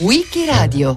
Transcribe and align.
Wikiradio. 0.00 0.94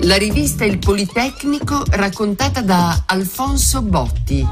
La 0.00 0.16
rivista 0.16 0.66
Il 0.66 0.78
Politecnico 0.78 1.82
raccontata 1.88 2.60
da 2.60 3.04
Alfonso 3.06 3.80
Botti 3.80 4.46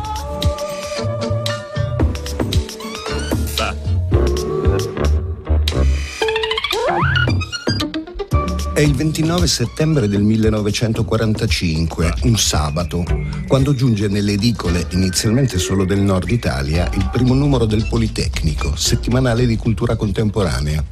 il 8.85 8.95
29 8.95 9.47
settembre 9.47 10.09
del 10.09 10.23
1945, 10.23 12.15
un 12.23 12.37
sabato, 12.37 13.05
quando 13.47 13.75
giunge 13.75 14.09
nelle 14.09 14.33
edicole, 14.33 14.89
inizialmente 14.91 15.59
solo 15.59 15.85
del 15.85 16.01
nord 16.01 16.29
Italia, 16.31 16.91
il 16.95 17.09
primo 17.13 17.33
numero 17.33 17.65
del 17.65 17.87
Politecnico, 17.87 18.75
settimanale 18.75 19.47
di 19.47 19.57
cultura 19.57 19.95
contemporanea. 19.95 20.85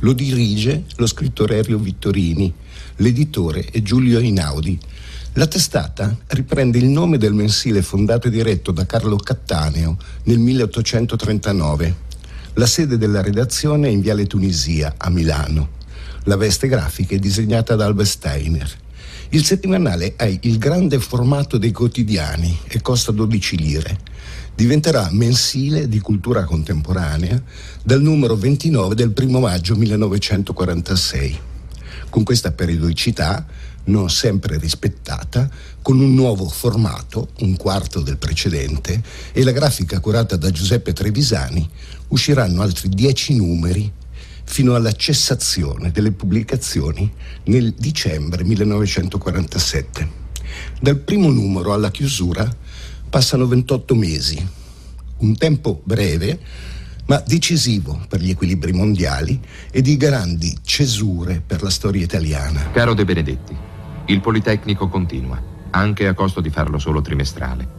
Lo 0.00 0.12
dirige 0.12 0.86
lo 0.96 1.06
scrittore 1.06 1.58
Erio 1.58 1.78
Vittorini, 1.78 2.52
l'editore 2.96 3.64
è 3.70 3.80
Giulio 3.80 4.18
Inaudi. 4.18 4.76
La 5.34 5.46
testata 5.46 6.16
riprende 6.28 6.78
il 6.78 6.86
nome 6.86 7.16
del 7.16 7.34
mensile 7.34 7.82
fondato 7.82 8.26
e 8.26 8.30
diretto 8.30 8.72
da 8.72 8.86
Carlo 8.86 9.16
Cattaneo 9.16 9.96
nel 10.24 10.40
1839. 10.40 11.94
La 12.54 12.66
sede 12.66 12.98
della 12.98 13.22
redazione 13.22 13.86
è 13.86 13.90
in 13.92 14.00
Viale 14.00 14.26
Tunisia, 14.26 14.94
a 14.96 15.10
Milano. 15.10 15.78
La 16.24 16.36
veste 16.36 16.68
grafica 16.68 17.14
è 17.14 17.18
disegnata 17.18 17.76
da 17.76 17.86
Alba 17.86 18.04
Steiner. 18.04 18.70
Il 19.30 19.42
settimanale 19.42 20.12
ha 20.18 20.26
il 20.26 20.58
grande 20.58 21.00
formato 21.00 21.56
dei 21.56 21.72
quotidiani 21.72 22.58
e 22.68 22.82
costa 22.82 23.10
12 23.10 23.56
lire. 23.56 23.98
Diventerà 24.54 25.08
mensile 25.12 25.88
di 25.88 25.98
cultura 26.00 26.44
contemporanea 26.44 27.42
dal 27.82 28.02
numero 28.02 28.36
29 28.36 28.94
del 28.94 29.14
1 29.16 29.40
maggio 29.40 29.76
1946. 29.76 31.38
Con 32.10 32.22
questa 32.22 32.52
periodicità, 32.52 33.46
non 33.84 34.10
sempre 34.10 34.58
rispettata, 34.58 35.48
con 35.80 36.00
un 36.00 36.12
nuovo 36.14 36.46
formato, 36.48 37.28
un 37.38 37.56
quarto 37.56 38.02
del 38.02 38.18
precedente, 38.18 39.02
e 39.32 39.42
la 39.42 39.52
grafica 39.52 40.00
curata 40.00 40.36
da 40.36 40.50
Giuseppe 40.50 40.92
Trevisani, 40.92 41.66
usciranno 42.08 42.60
altri 42.60 42.90
10 42.90 43.36
numeri 43.36 43.92
fino 44.50 44.74
alla 44.74 44.90
cessazione 44.90 45.92
delle 45.92 46.10
pubblicazioni 46.10 47.08
nel 47.44 47.72
dicembre 47.72 48.42
1947. 48.42 50.08
Dal 50.80 50.98
primo 50.98 51.30
numero 51.30 51.72
alla 51.72 51.92
chiusura 51.92 52.52
passano 53.08 53.46
28 53.46 53.94
mesi, 53.94 54.44
un 55.18 55.36
tempo 55.36 55.80
breve 55.84 56.40
ma 57.06 57.22
decisivo 57.24 58.04
per 58.08 58.20
gli 58.20 58.30
equilibri 58.30 58.72
mondiali 58.72 59.40
e 59.70 59.82
di 59.82 59.96
grandi 59.96 60.58
cesure 60.62 61.40
per 61.46 61.62
la 61.62 61.70
storia 61.70 62.02
italiana. 62.02 62.70
Caro 62.72 62.94
De 62.94 63.04
Benedetti, 63.04 63.56
il 64.06 64.20
Politecnico 64.20 64.88
continua, 64.88 65.40
anche 65.70 66.08
a 66.08 66.14
costo 66.14 66.40
di 66.40 66.50
farlo 66.50 66.78
solo 66.78 67.00
trimestrale. 67.00 67.78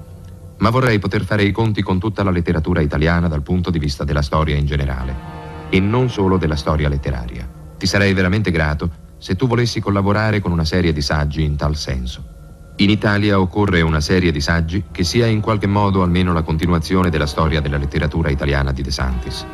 Ma 0.59 0.69
vorrei 0.69 0.99
poter 0.99 1.25
fare 1.25 1.43
i 1.43 1.51
conti 1.51 1.81
con 1.81 1.99
tutta 1.99 2.23
la 2.23 2.31
letteratura 2.31 2.79
italiana 2.79 3.27
dal 3.27 3.43
punto 3.43 3.69
di 3.69 3.79
vista 3.79 4.05
della 4.05 4.21
storia 4.21 4.55
in 4.55 4.65
generale 4.65 5.40
e 5.71 5.79
non 5.79 6.09
solo 6.09 6.37
della 6.37 6.57
storia 6.57 6.89
letteraria. 6.89 7.49
Ti 7.77 7.87
sarei 7.87 8.13
veramente 8.13 8.51
grato 8.51 8.89
se 9.17 9.35
tu 9.37 9.47
volessi 9.47 9.79
collaborare 9.79 10.41
con 10.41 10.51
una 10.51 10.65
serie 10.65 10.91
di 10.91 11.01
saggi 11.01 11.43
in 11.43 11.55
tal 11.55 11.77
senso. 11.77 12.23
In 12.77 12.89
Italia 12.89 13.39
occorre 13.39 13.81
una 13.81 14.01
serie 14.01 14.31
di 14.31 14.41
saggi 14.41 14.83
che 14.91 15.03
sia 15.03 15.27
in 15.27 15.39
qualche 15.39 15.67
modo 15.67 16.03
almeno 16.03 16.33
la 16.33 16.41
continuazione 16.41 17.09
della 17.09 17.25
storia 17.25 17.61
della 17.61 17.77
letteratura 17.77 18.29
italiana 18.29 18.73
di 18.73 18.81
De 18.81 18.91
Santis. 18.91 19.45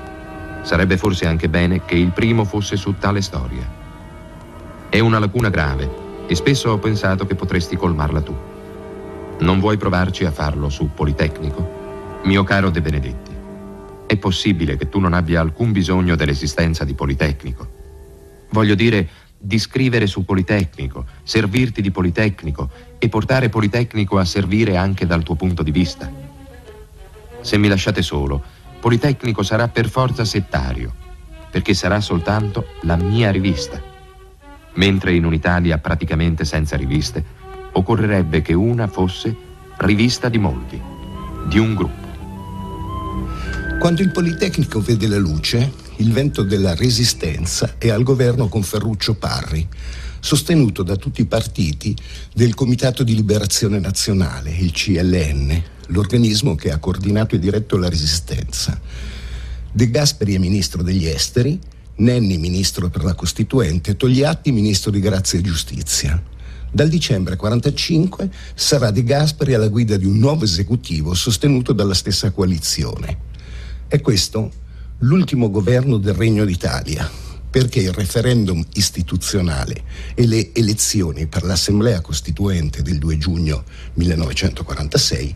Sarebbe 0.63 0.97
forse 0.97 1.27
anche 1.27 1.49
bene 1.49 1.85
che 1.85 1.95
il 1.95 2.11
primo 2.11 2.45
fosse 2.45 2.77
su 2.77 2.95
tale 2.97 3.21
storia. 3.21 3.65
È 4.89 4.99
una 4.99 5.19
lacuna 5.19 5.49
grave 5.49 6.25
e 6.25 6.33
spesso 6.33 6.71
ho 6.71 6.79
pensato 6.79 7.27
che 7.27 7.35
potresti 7.35 7.75
colmarla 7.75 8.21
tu. 8.21 8.35
Non 9.39 9.59
vuoi 9.59 9.77
provarci 9.77 10.25
a 10.25 10.31
farlo 10.31 10.69
su 10.69 10.89
Politecnico? 10.93 12.19
Mio 12.23 12.43
caro 12.43 12.71
De 12.71 12.81
Benedetti. 12.81 13.36
È 14.07 14.15
possibile 14.15 14.77
che 14.77 14.87
tu 14.87 14.99
non 14.99 15.11
abbia 15.11 15.41
alcun 15.41 15.73
bisogno 15.73 16.15
dell'esistenza 16.15 16.85
di 16.85 16.93
Politecnico. 16.93 17.67
Voglio 18.51 18.73
dire, 18.73 19.09
di 19.37 19.59
scrivere 19.59 20.07
su 20.07 20.23
Politecnico, 20.23 21.05
servirti 21.23 21.81
di 21.81 21.91
Politecnico 21.91 22.69
e 22.97 23.09
portare 23.09 23.49
Politecnico 23.49 24.17
a 24.17 24.23
servire 24.23 24.77
anche 24.77 25.05
dal 25.05 25.23
tuo 25.23 25.35
punto 25.35 25.61
di 25.61 25.71
vista. 25.71 26.09
Se 27.41 27.57
mi 27.57 27.67
lasciate 27.67 28.01
solo, 28.01 28.41
Politecnico 28.79 29.43
sarà 29.43 29.67
per 29.67 29.89
forza 29.89 30.23
settario, 30.23 30.93
perché 31.51 31.73
sarà 31.73 31.99
soltanto 31.99 32.67
la 32.83 32.95
mia 32.95 33.29
rivista. 33.29 33.81
Mentre 34.75 35.15
in 35.15 35.25
un'Italia 35.25 35.79
praticamente 35.79 36.45
senza 36.45 36.77
riviste, 36.77 37.23
occorrerebbe 37.73 38.41
che 38.41 38.53
una 38.53 38.87
fosse 38.87 39.35
rivista 39.79 40.29
di 40.29 40.37
molti, 40.37 40.81
di 41.45 41.59
un 41.59 41.75
gruppo. 41.75 42.06
Quando 43.79 44.01
il 44.01 44.11
Politecnico 44.11 44.81
vede 44.81 45.07
la 45.07 45.19
luce, 45.19 45.71
il 45.97 46.11
vento 46.11 46.41
della 46.41 46.73
resistenza 46.73 47.75
è 47.77 47.89
al 47.89 48.03
governo 48.03 48.49
con 48.49 48.63
Ferruccio 48.63 49.13
Parri, 49.13 49.65
sostenuto 50.19 50.81
da 50.81 50.95
tutti 50.95 51.21
i 51.21 51.25
partiti 51.25 51.95
del 52.33 52.55
Comitato 52.55 53.03
di 53.03 53.15
Liberazione 53.15 53.79
Nazionale, 53.79 54.49
il 54.49 54.71
CLN, 54.71 55.63
l'organismo 55.87 56.55
che 56.55 56.71
ha 56.71 56.79
coordinato 56.79 57.35
e 57.35 57.39
diretto 57.39 57.77
la 57.77 57.87
resistenza. 57.87 58.81
De 59.71 59.89
Gasperi 59.89 60.33
è 60.33 60.39
ministro 60.39 60.81
degli 60.81 61.05
esteri, 61.05 61.57
Nenni 61.97 62.37
ministro 62.37 62.89
per 62.89 63.03
la 63.03 63.13
Costituente, 63.13 63.95
Togliatti 63.95 64.51
ministro 64.51 64.91
di 64.91 64.99
Grazia 64.99 65.39
e 65.39 65.43
Giustizia. 65.43 66.21
Dal 66.69 66.89
dicembre 66.89 67.35
1945 67.35 68.29
sarà 68.55 68.91
De 68.91 69.03
Gasperi 69.03 69.53
alla 69.53 69.69
guida 69.69 69.97
di 69.97 70.05
un 70.05 70.17
nuovo 70.17 70.43
esecutivo 70.43 71.13
sostenuto 71.13 71.73
dalla 71.73 71.93
stessa 71.93 72.31
coalizione. 72.31 73.35
È 73.89 74.01
questo 74.01 74.51
l'ultimo 74.99 75.49
governo 75.49 75.95
del 75.95 76.13
Regno 76.13 76.43
d'Italia, 76.43 77.09
perché 77.49 77.79
il 77.79 77.93
referendum 77.93 78.61
istituzionale 78.73 79.81
e 80.13 80.27
le 80.27 80.53
elezioni 80.53 81.25
per 81.27 81.45
l'Assemblea 81.45 82.01
Costituente 82.01 82.81
del 82.81 82.97
2 82.97 83.17
giugno 83.17 83.63
1946 83.93 85.35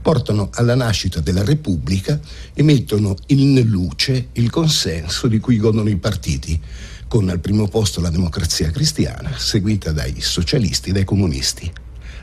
portano 0.00 0.50
alla 0.52 0.76
nascita 0.76 1.18
della 1.18 1.42
Repubblica 1.42 2.20
e 2.54 2.62
mettono 2.62 3.16
in 3.26 3.60
luce 3.62 4.28
il 4.34 4.48
consenso 4.48 5.26
di 5.26 5.40
cui 5.40 5.56
godono 5.56 5.88
i 5.88 5.96
partiti, 5.96 6.60
con 7.08 7.28
al 7.28 7.40
primo 7.40 7.66
posto 7.66 8.00
la 8.00 8.10
democrazia 8.10 8.70
cristiana, 8.70 9.36
seguita 9.36 9.90
dai 9.90 10.20
socialisti 10.20 10.90
e 10.90 10.92
dai 10.92 11.04
comunisti. 11.04 11.72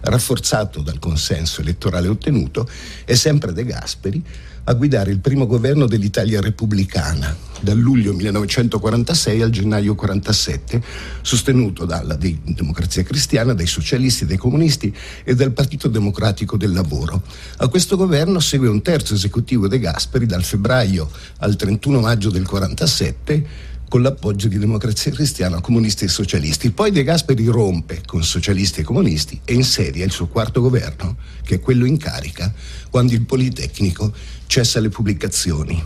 Rafforzato 0.07 0.81
dal 0.81 0.99
consenso 0.99 1.61
elettorale 1.61 2.07
ottenuto, 2.07 2.69
è 3.05 3.15
sempre 3.15 3.53
De 3.53 3.65
Gasperi 3.65 4.23
a 4.67 4.73
guidare 4.73 5.11
il 5.11 5.19
primo 5.19 5.45
governo 5.45 5.85
dell'Italia 5.85 6.41
repubblicana 6.41 7.35
dal 7.59 7.77
luglio 7.77 8.13
1946 8.13 9.41
al 9.41 9.49
gennaio 9.49 9.93
1947, 9.93 10.83
sostenuto 11.21 11.85
dalla 11.85 12.15
Democrazia 12.15 13.03
Cristiana, 13.03 13.53
dai 13.53 13.67
socialisti, 13.67 14.25
dai 14.25 14.37
comunisti 14.37 14.93
e 15.23 15.35
dal 15.35 15.51
Partito 15.51 15.87
Democratico 15.87 16.57
del 16.57 16.73
Lavoro. 16.73 17.21
A 17.57 17.67
questo 17.67 17.95
governo 17.95 18.39
segue 18.39 18.67
un 18.67 18.81
terzo 18.81 19.13
esecutivo 19.13 19.67
De 19.67 19.79
Gasperi 19.79 20.25
dal 20.25 20.43
febbraio 20.43 21.09
al 21.39 21.55
31 21.55 21.99
maggio 21.99 22.29
del 22.29 22.43
1947 22.43 23.73
con 23.87 24.01
l'appoggio 24.01 24.47
di 24.47 24.57
Democrazia 24.57 25.11
Cristiana, 25.11 25.61
comunisti 25.61 26.05
e 26.05 26.07
socialisti. 26.07 26.71
Poi 26.71 26.91
De 26.91 27.03
Gasperi 27.03 27.45
rompe 27.45 28.01
con 28.05 28.23
socialisti 28.23 28.81
e 28.81 28.83
comunisti 28.83 29.39
e 29.45 29.53
insedia 29.53 30.05
il 30.05 30.11
suo 30.11 30.27
quarto 30.27 30.61
governo, 30.61 31.17
che 31.43 31.55
è 31.55 31.59
quello 31.59 31.85
in 31.85 31.97
carica, 31.97 32.53
quando 32.89 33.13
il 33.13 33.25
Politecnico 33.25 34.13
cessa 34.47 34.79
le 34.79 34.89
pubblicazioni. 34.89 35.83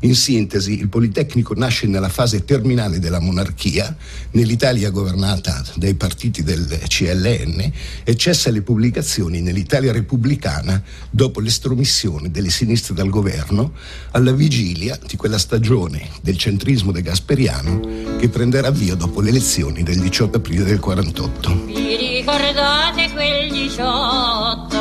In 0.00 0.14
sintesi, 0.14 0.78
il 0.78 0.88
Politecnico 0.88 1.54
nasce 1.54 1.86
nella 1.86 2.10
fase 2.10 2.44
terminale 2.44 2.98
della 2.98 3.18
monarchia, 3.18 3.96
nell'Italia 4.32 4.90
governata 4.90 5.64
dai 5.74 5.94
partiti 5.94 6.42
del 6.42 6.66
CLN, 6.86 7.72
e 8.04 8.16
cessa 8.16 8.50
le 8.50 8.60
pubblicazioni 8.60 9.40
nell'Italia 9.40 9.92
repubblicana 9.92 10.82
dopo 11.10 11.40
l'estromissione 11.40 12.30
delle 12.30 12.50
sinistre 12.50 12.92
dal 12.94 13.08
governo, 13.08 13.72
alla 14.10 14.32
vigilia 14.32 14.98
di 15.04 15.16
quella 15.16 15.38
stagione 15.38 16.08
del 16.20 16.36
centrismo 16.36 16.92
de 16.92 17.00
Gasperiano 17.00 18.16
che 18.18 18.28
prenderà 18.28 18.68
avvio 18.68 18.96
dopo 18.96 19.22
le 19.22 19.30
elezioni 19.30 19.82
del 19.82 19.98
18 19.98 20.36
aprile 20.36 20.64
del 20.64 20.78
48. 20.78 21.64
Vi 21.64 21.96
ricordate 21.96 23.10
quel 23.12 23.50
18 23.50 24.75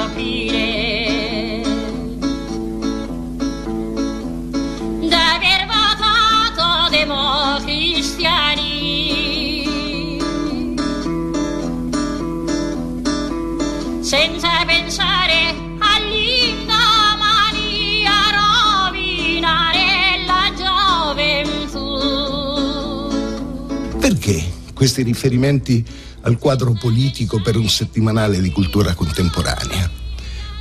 questi 24.76 25.02
riferimenti 25.02 25.84
al 26.22 26.38
quadro 26.38 26.74
politico 26.74 27.42
per 27.42 27.56
un 27.56 27.70
settimanale 27.70 28.42
di 28.42 28.52
cultura 28.52 28.94
contemporanea. 28.94 29.90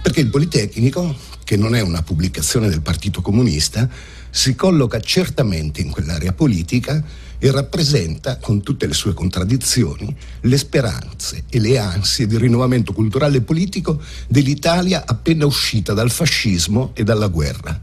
Perché 0.01 0.21
il 0.21 0.29
Politecnico, 0.29 1.15
che 1.43 1.57
non 1.57 1.75
è 1.75 1.81
una 1.81 2.03
pubblicazione 2.03 2.69
del 2.69 2.81
Partito 2.81 3.21
Comunista, 3.21 3.89
si 4.31 4.55
colloca 4.55 5.01
certamente 5.01 5.81
in 5.81 5.91
quell'area 5.91 6.33
politica 6.33 7.03
e 7.39 7.51
rappresenta, 7.51 8.39
con 8.39 8.63
tutte 8.63 8.87
le 8.87 8.95
sue 8.95 9.15
contraddizioni, 9.15 10.15
le 10.41 10.59
speranze 10.59 11.45
e 11.49 11.59
le 11.59 11.79
ansie 11.79 12.27
di 12.27 12.39
rinnovamento 12.39 12.93
culturale 12.93 13.39
e 13.39 13.43
politico 13.43 14.01
dell'Italia 14.29 15.05
appena 15.07 15.45
uscita 15.45 15.93
dal 15.93 16.11
fascismo 16.11 16.93
e 16.95 17.05
dalla 17.05 17.29
guerra. 17.29 17.79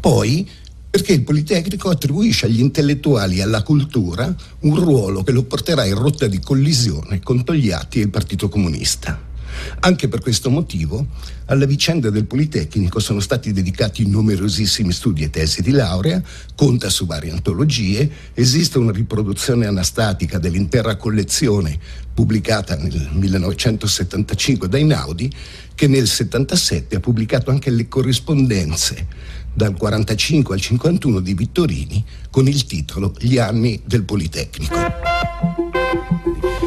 Poi, 0.00 0.48
perché 0.94 1.12
il 1.12 1.24
Politecnico 1.24 1.90
attribuisce 1.90 2.46
agli 2.46 2.60
intellettuali 2.60 3.38
e 3.38 3.42
alla 3.42 3.64
cultura 3.64 4.32
un 4.60 4.76
ruolo 4.76 5.24
che 5.24 5.32
lo 5.32 5.42
porterà 5.42 5.84
in 5.84 5.96
rotta 5.96 6.28
di 6.28 6.38
collisione 6.38 7.18
con 7.18 7.42
Togliatti 7.42 7.98
e 7.98 8.02
il 8.02 8.10
Partito 8.10 8.48
Comunista. 8.48 9.20
Anche 9.80 10.06
per 10.06 10.20
questo 10.20 10.50
motivo 10.50 11.04
alla 11.46 11.64
vicenda 11.64 12.10
del 12.10 12.26
Politecnico 12.26 13.00
sono 13.00 13.18
stati 13.18 13.52
dedicati 13.52 14.06
numerosissimi 14.06 14.92
studi 14.92 15.24
e 15.24 15.30
tesi 15.30 15.62
di 15.62 15.72
laurea, 15.72 16.22
conta 16.54 16.88
su 16.90 17.06
varie 17.06 17.32
antologie, 17.32 18.08
esiste 18.32 18.78
una 18.78 18.92
riproduzione 18.92 19.66
anastatica 19.66 20.38
dell'intera 20.38 20.94
collezione 20.94 21.76
pubblicata 22.14 22.76
nel 22.76 23.10
1975 23.14 24.68
da 24.68 24.78
Inaudi, 24.78 25.28
che 25.74 25.88
nel 25.88 26.02
1977 26.02 26.94
ha 26.94 27.00
pubblicato 27.00 27.50
anche 27.50 27.70
le 27.70 27.88
corrispondenze 27.88 29.42
dal 29.54 29.74
45 29.76 30.54
al 30.54 30.60
51 30.60 31.20
di 31.20 31.34
Vittorini 31.34 32.04
con 32.30 32.48
il 32.48 32.66
titolo 32.66 33.14
Gli 33.18 33.38
anni 33.38 33.80
del 33.84 34.02
Politecnico. 34.02 34.74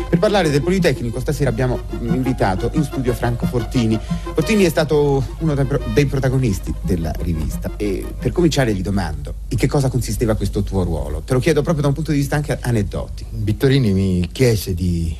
Per 0.09 0.19
parlare 0.19 0.49
del 0.49 0.63
Politecnico 0.63 1.19
stasera 1.19 1.49
abbiamo 1.49 1.79
invitato 1.99 2.71
in 2.73 2.83
studio 2.83 3.13
Franco 3.13 3.45
Fortini. 3.45 3.99
Fortini 4.33 4.63
è 4.63 4.69
stato 4.69 5.23
uno 5.39 5.53
dei 5.93 6.05
protagonisti 6.05 6.73
della 6.81 7.11
rivista 7.19 7.71
e 7.75 8.05
per 8.17 8.31
cominciare 8.31 8.73
gli 8.73 8.81
domando 8.81 9.33
in 9.49 9.57
che 9.57 9.67
cosa 9.67 9.89
consisteva 9.89 10.35
questo 10.35 10.63
tuo 10.63 10.83
ruolo. 10.83 11.21
Te 11.21 11.33
lo 11.33 11.39
chiedo 11.39 11.61
proprio 11.61 11.83
da 11.83 11.89
un 11.89 11.93
punto 11.93 12.11
di 12.11 12.17
vista 12.17 12.37
anche 12.37 12.57
aneddoti. 12.59 13.25
Vittorini 13.29 13.91
mi 13.91 14.29
chiese 14.31 14.73
di 14.73 15.15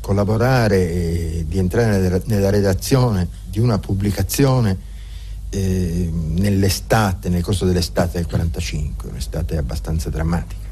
collaborare 0.00 0.90
e 0.90 1.44
di 1.46 1.58
entrare 1.58 2.22
nella 2.24 2.50
redazione 2.50 3.28
di 3.48 3.60
una 3.60 3.78
pubblicazione 3.78 4.90
eh, 5.54 6.10
nell'estate, 6.10 7.28
nel 7.28 7.42
corso 7.42 7.66
dell'estate 7.66 8.18
del 8.18 8.26
45, 8.26 9.10
un'estate 9.10 9.58
abbastanza 9.58 10.08
drammatica. 10.08 10.70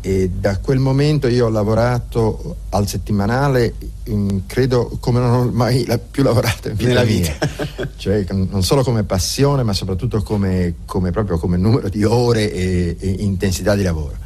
E 0.00 0.30
da 0.30 0.58
quel 0.58 0.78
momento 0.78 1.28
io 1.28 1.46
ho 1.46 1.50
lavorato 1.50 2.56
al 2.70 2.88
settimanale 2.88 3.74
in, 4.04 4.46
credo 4.46 4.96
come 4.98 5.20
non 5.20 5.30
ho 5.30 5.50
mai 5.52 5.86
più 6.10 6.22
lavorato 6.22 6.70
vita 6.72 6.88
Nella 6.88 7.04
mia. 7.04 7.36
cioè 7.96 8.24
non 8.30 8.64
solo 8.64 8.82
come 8.82 9.04
passione 9.04 9.62
ma 9.62 9.74
soprattutto 9.74 10.22
come, 10.22 10.76
come, 10.86 11.10
proprio 11.10 11.38
come 11.38 11.58
numero 11.58 11.90
di 11.90 12.02
ore 12.02 12.50
e, 12.50 12.96
e, 12.98 13.08
intensità 13.18 13.74
di 13.76 13.82
lavoro. 13.82 14.16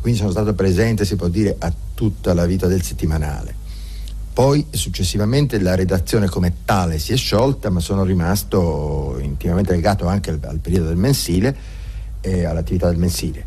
Quindi 0.00 0.18
sono 0.18 0.32
stato 0.32 0.52
presente 0.52 1.04
si 1.04 1.16
può 1.16 1.28
dire 1.28 1.54
a 1.60 1.72
tutta 1.94 2.34
la 2.34 2.44
vita 2.44 2.66
del 2.66 2.82
settimanale 2.82 3.62
poi 4.34 4.66
successivamente 4.70 5.58
la 5.60 5.74
redazione 5.74 6.28
come 6.28 6.52
tale 6.66 6.98
si 6.98 7.12
è 7.12 7.16
sciolta 7.16 7.70
ma 7.70 7.80
sono 7.80 8.04
rimasto 8.04 9.16
intimamente 9.20 9.72
legato 9.72 10.06
anche 10.06 10.30
al, 10.30 10.40
al 10.42 10.58
periodo 10.58 10.88
del 10.88 10.96
mensile 10.96 11.56
e 12.20 12.44
all'attività 12.44 12.88
del 12.88 12.98
mensile 12.98 13.46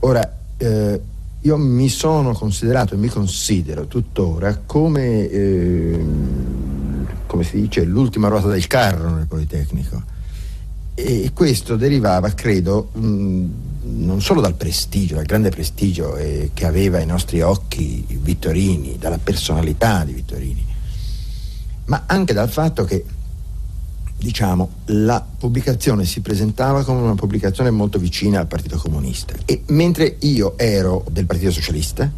ora 0.00 0.36
eh, 0.58 1.00
io 1.46 1.56
mi 1.56 1.88
sono 1.88 2.32
considerato 2.32 2.94
e 2.94 2.96
mi 2.96 3.06
considero 3.06 3.86
tuttora 3.86 4.62
come, 4.66 5.28
eh, 5.28 6.04
come 7.26 7.44
si 7.44 7.60
dice, 7.60 7.84
l'ultima 7.84 8.26
ruota 8.26 8.48
del 8.48 8.66
carro 8.66 9.10
nel 9.10 9.26
Politecnico. 9.26 10.14
E 10.98 11.30
questo 11.34 11.76
derivava, 11.76 12.30
credo, 12.30 12.88
mh, 12.92 13.44
non 13.82 14.22
solo 14.22 14.40
dal 14.40 14.54
prestigio, 14.54 15.16
dal 15.16 15.26
grande 15.26 15.50
prestigio 15.50 16.16
eh, 16.16 16.52
che 16.54 16.64
aveva 16.64 16.96
ai 16.96 17.04
nostri 17.04 17.42
occhi 17.42 18.02
Vittorini, 18.08 18.96
dalla 18.98 19.18
personalità 19.18 20.04
di 20.04 20.14
Vittorini, 20.14 20.64
ma 21.84 22.04
anche 22.06 22.32
dal 22.32 22.48
fatto 22.48 22.84
che 22.84 23.04
diciamo, 24.16 24.70
la 24.86 25.22
pubblicazione 25.38 26.06
si 26.06 26.22
presentava 26.22 26.82
come 26.82 27.02
una 27.02 27.14
pubblicazione 27.14 27.70
molto 27.70 27.98
vicina 27.98 28.40
al 28.40 28.46
Partito 28.46 28.78
Comunista. 28.78 29.34
E 29.44 29.64
mentre 29.66 30.16
io 30.20 30.56
ero 30.56 31.04
del 31.10 31.26
Partito 31.26 31.50
Socialista 31.50 32.10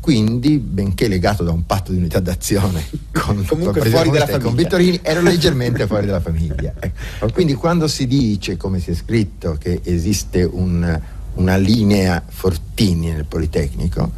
quindi, 0.00 0.58
benché 0.58 1.08
legato 1.08 1.44
da 1.44 1.52
un 1.52 1.66
patto 1.66 1.92
di 1.92 1.98
unità 1.98 2.20
d'azione 2.20 2.82
con, 3.12 3.44
Comunque 3.46 3.88
fuori 3.88 4.10
dalla 4.10 4.38
con 4.38 4.54
Vittorini, 4.54 4.98
ero 5.02 5.20
leggermente 5.20 5.86
fuori 5.88 6.06
dalla 6.06 6.20
famiglia. 6.20 6.72
Ecco. 6.78 7.30
Quindi 7.32 7.54
quando 7.54 7.86
si 7.86 8.06
dice, 8.06 8.56
come 8.56 8.80
si 8.80 8.90
è 8.90 8.94
scritto, 8.94 9.56
che 9.58 9.80
esiste 9.84 10.42
un, 10.42 11.00
una 11.34 11.56
linea 11.56 12.22
Fortini 12.26 13.10
nel 13.10 13.26
Politecnico, 13.26 14.10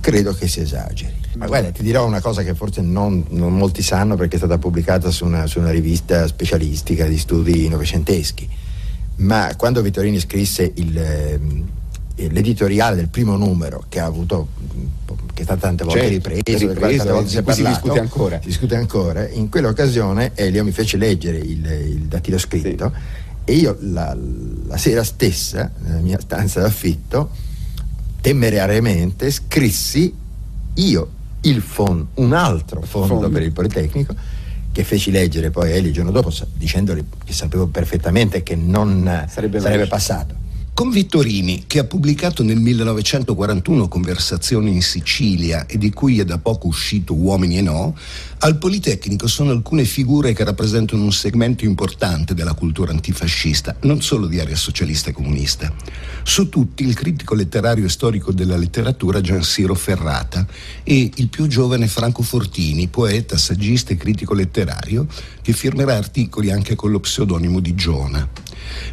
credo 0.00 0.32
che 0.32 0.46
si 0.46 0.60
esageri. 0.60 1.24
Ma 1.36 1.46
guarda, 1.46 1.70
ti 1.70 1.82
dirò 1.82 2.06
una 2.06 2.20
cosa 2.20 2.42
che 2.42 2.54
forse 2.54 2.80
non, 2.80 3.24
non 3.30 3.54
molti 3.54 3.82
sanno 3.82 4.14
perché 4.14 4.36
è 4.36 4.38
stata 4.38 4.56
pubblicata 4.56 5.10
su 5.10 5.26
una, 5.26 5.46
su 5.46 5.58
una, 5.58 5.70
rivista 5.70 6.26
specialistica 6.26 7.04
di 7.04 7.18
studi 7.18 7.68
novecenteschi. 7.68 8.48
Ma 9.16 9.52
quando 9.56 9.82
Vittorini 9.82 10.18
scrisse 10.18 10.70
il, 10.76 10.96
eh, 10.96 11.40
l'editoriale 12.16 12.96
del 12.96 13.08
primo 13.08 13.36
numero 13.36 13.84
che 13.88 14.00
ha 14.00 14.06
avuto 14.06 14.48
che 15.34 15.42
è 15.42 15.44
stato 15.44 15.60
tante 15.60 15.84
volte 15.84 16.00
certo, 16.00 16.28
ripreso, 16.30 16.68
ripreso 16.68 16.96
tante 16.96 17.12
volte 17.12 17.28
si, 17.28 17.42
parlato, 17.42 17.54
si 17.54 17.62
discute 17.64 17.98
ancora. 17.98 18.40
Si 18.40 18.46
discute 18.46 18.74
ancora. 18.74 19.28
In 19.28 19.48
quell'occasione 19.50 20.32
Elio 20.34 20.64
mi 20.64 20.72
fece 20.72 20.96
leggere 20.96 21.36
il, 21.36 21.64
il 21.66 22.02
dattilo 22.08 22.38
scritto 22.38 22.92
sì. 22.94 23.52
e 23.52 23.54
io 23.54 23.76
la, 23.80 24.16
la 24.66 24.76
sera 24.78 25.04
stessa, 25.04 25.70
nella 25.82 26.00
mia 26.00 26.18
stanza 26.18 26.60
d'affitto, 26.60 27.30
temerariamente 28.22 29.30
scrissi 29.30 30.14
io 30.74 31.10
il 31.42 31.60
fondo, 31.60 32.08
un 32.14 32.32
altro 32.32 32.80
fondo, 32.80 33.06
fondo, 33.08 33.28
per 33.28 33.42
il 33.42 33.52
Politecnico 33.52 34.14
che 34.72 34.84
feci 34.84 35.10
leggere 35.10 35.50
poi 35.50 35.70
a 35.70 35.74
Eli 35.74 35.88
il 35.88 35.92
giorno 35.92 36.10
dopo 36.10 36.32
dicendogli 36.54 37.04
che 37.24 37.32
sapevo 37.32 37.66
perfettamente 37.66 38.42
che 38.42 38.56
non 38.56 39.26
sarebbe, 39.28 39.60
sarebbe 39.60 39.86
passato. 39.86 40.44
Con 40.76 40.90
Vittorini, 40.90 41.64
che 41.66 41.78
ha 41.78 41.84
pubblicato 41.84 42.42
nel 42.42 42.58
1941 42.58 43.88
Conversazioni 43.88 44.72
in 44.72 44.82
Sicilia 44.82 45.64
e 45.64 45.78
di 45.78 45.90
cui 45.90 46.20
è 46.20 46.24
da 46.26 46.36
poco 46.36 46.66
uscito 46.66 47.14
Uomini 47.14 47.56
e 47.56 47.62
No, 47.62 47.96
al 48.40 48.58
Politecnico 48.58 49.26
sono 49.26 49.52
alcune 49.52 49.86
figure 49.86 50.34
che 50.34 50.44
rappresentano 50.44 51.02
un 51.02 51.12
segmento 51.12 51.64
importante 51.64 52.34
della 52.34 52.52
cultura 52.52 52.92
antifascista, 52.92 53.74
non 53.84 54.02
solo 54.02 54.26
di 54.26 54.38
area 54.38 54.54
socialista 54.54 55.08
e 55.08 55.14
comunista. 55.14 55.72
Su 56.22 56.50
tutti 56.50 56.84
il 56.84 56.92
critico 56.92 57.34
letterario 57.34 57.86
e 57.86 57.88
storico 57.88 58.30
della 58.30 58.58
letteratura 58.58 59.22
Gian 59.22 59.42
Siro 59.42 59.74
Ferrata 59.74 60.46
e 60.82 61.10
il 61.14 61.28
più 61.28 61.46
giovane 61.46 61.88
Franco 61.88 62.22
Fortini, 62.22 62.88
poeta, 62.88 63.38
saggista 63.38 63.94
e 63.94 63.96
critico 63.96 64.34
letterario, 64.34 65.06
che 65.40 65.54
firmerà 65.54 65.96
articoli 65.96 66.50
anche 66.50 66.74
con 66.74 66.90
lo 66.90 67.00
pseudonimo 67.00 67.60
di 67.60 67.74
Giona. 67.74 68.28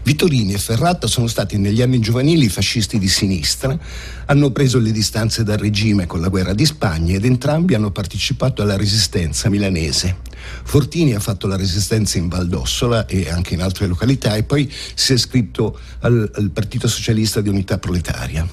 Vittorini 0.04 0.54
e 0.54 0.58
Ferrata 0.58 1.08
sono 1.08 1.28
stati 1.28 1.58
negli 1.58 1.82
anni 1.82 2.00
giovanili 2.00 2.50
fascisti 2.50 3.00
di 3.00 3.08
sinistra, 3.08 3.78
hanno 4.26 4.52
preso 4.52 4.80
le 4.80 4.92
distanze 4.92 5.44
dal 5.44 5.58
regime 5.58 6.08
con 6.08 6.22
la 6.22 6.30
guerra 6.30 6.54
di 6.54 6.66
Spagna 6.66 7.16
ed 7.16 7.26
entrambi 7.26 7.74
hanno 7.74 7.92
partecipato 7.92 8.62
alla 8.62 8.78
resistenza 8.78 9.50
milanese. 9.50 10.18
Fortini 10.64 11.14
ha 11.14 11.20
fatto 11.20 11.48
la 11.48 11.56
resistenza 11.56 12.18
in 12.18 12.28
Valdossola 12.28 13.06
e 13.06 13.30
anche 13.30 13.54
in 13.54 13.62
altre 13.62 13.88
località 13.88 14.36
e 14.36 14.44
poi 14.44 14.72
si 14.94 15.14
è 15.14 15.16
iscritto 15.16 15.80
al, 16.00 16.30
al 16.36 16.50
Partito 16.52 16.88
Socialista 16.88 17.42
di 17.42 17.50
Unità 17.50 17.78
Proletaria. 17.78 18.48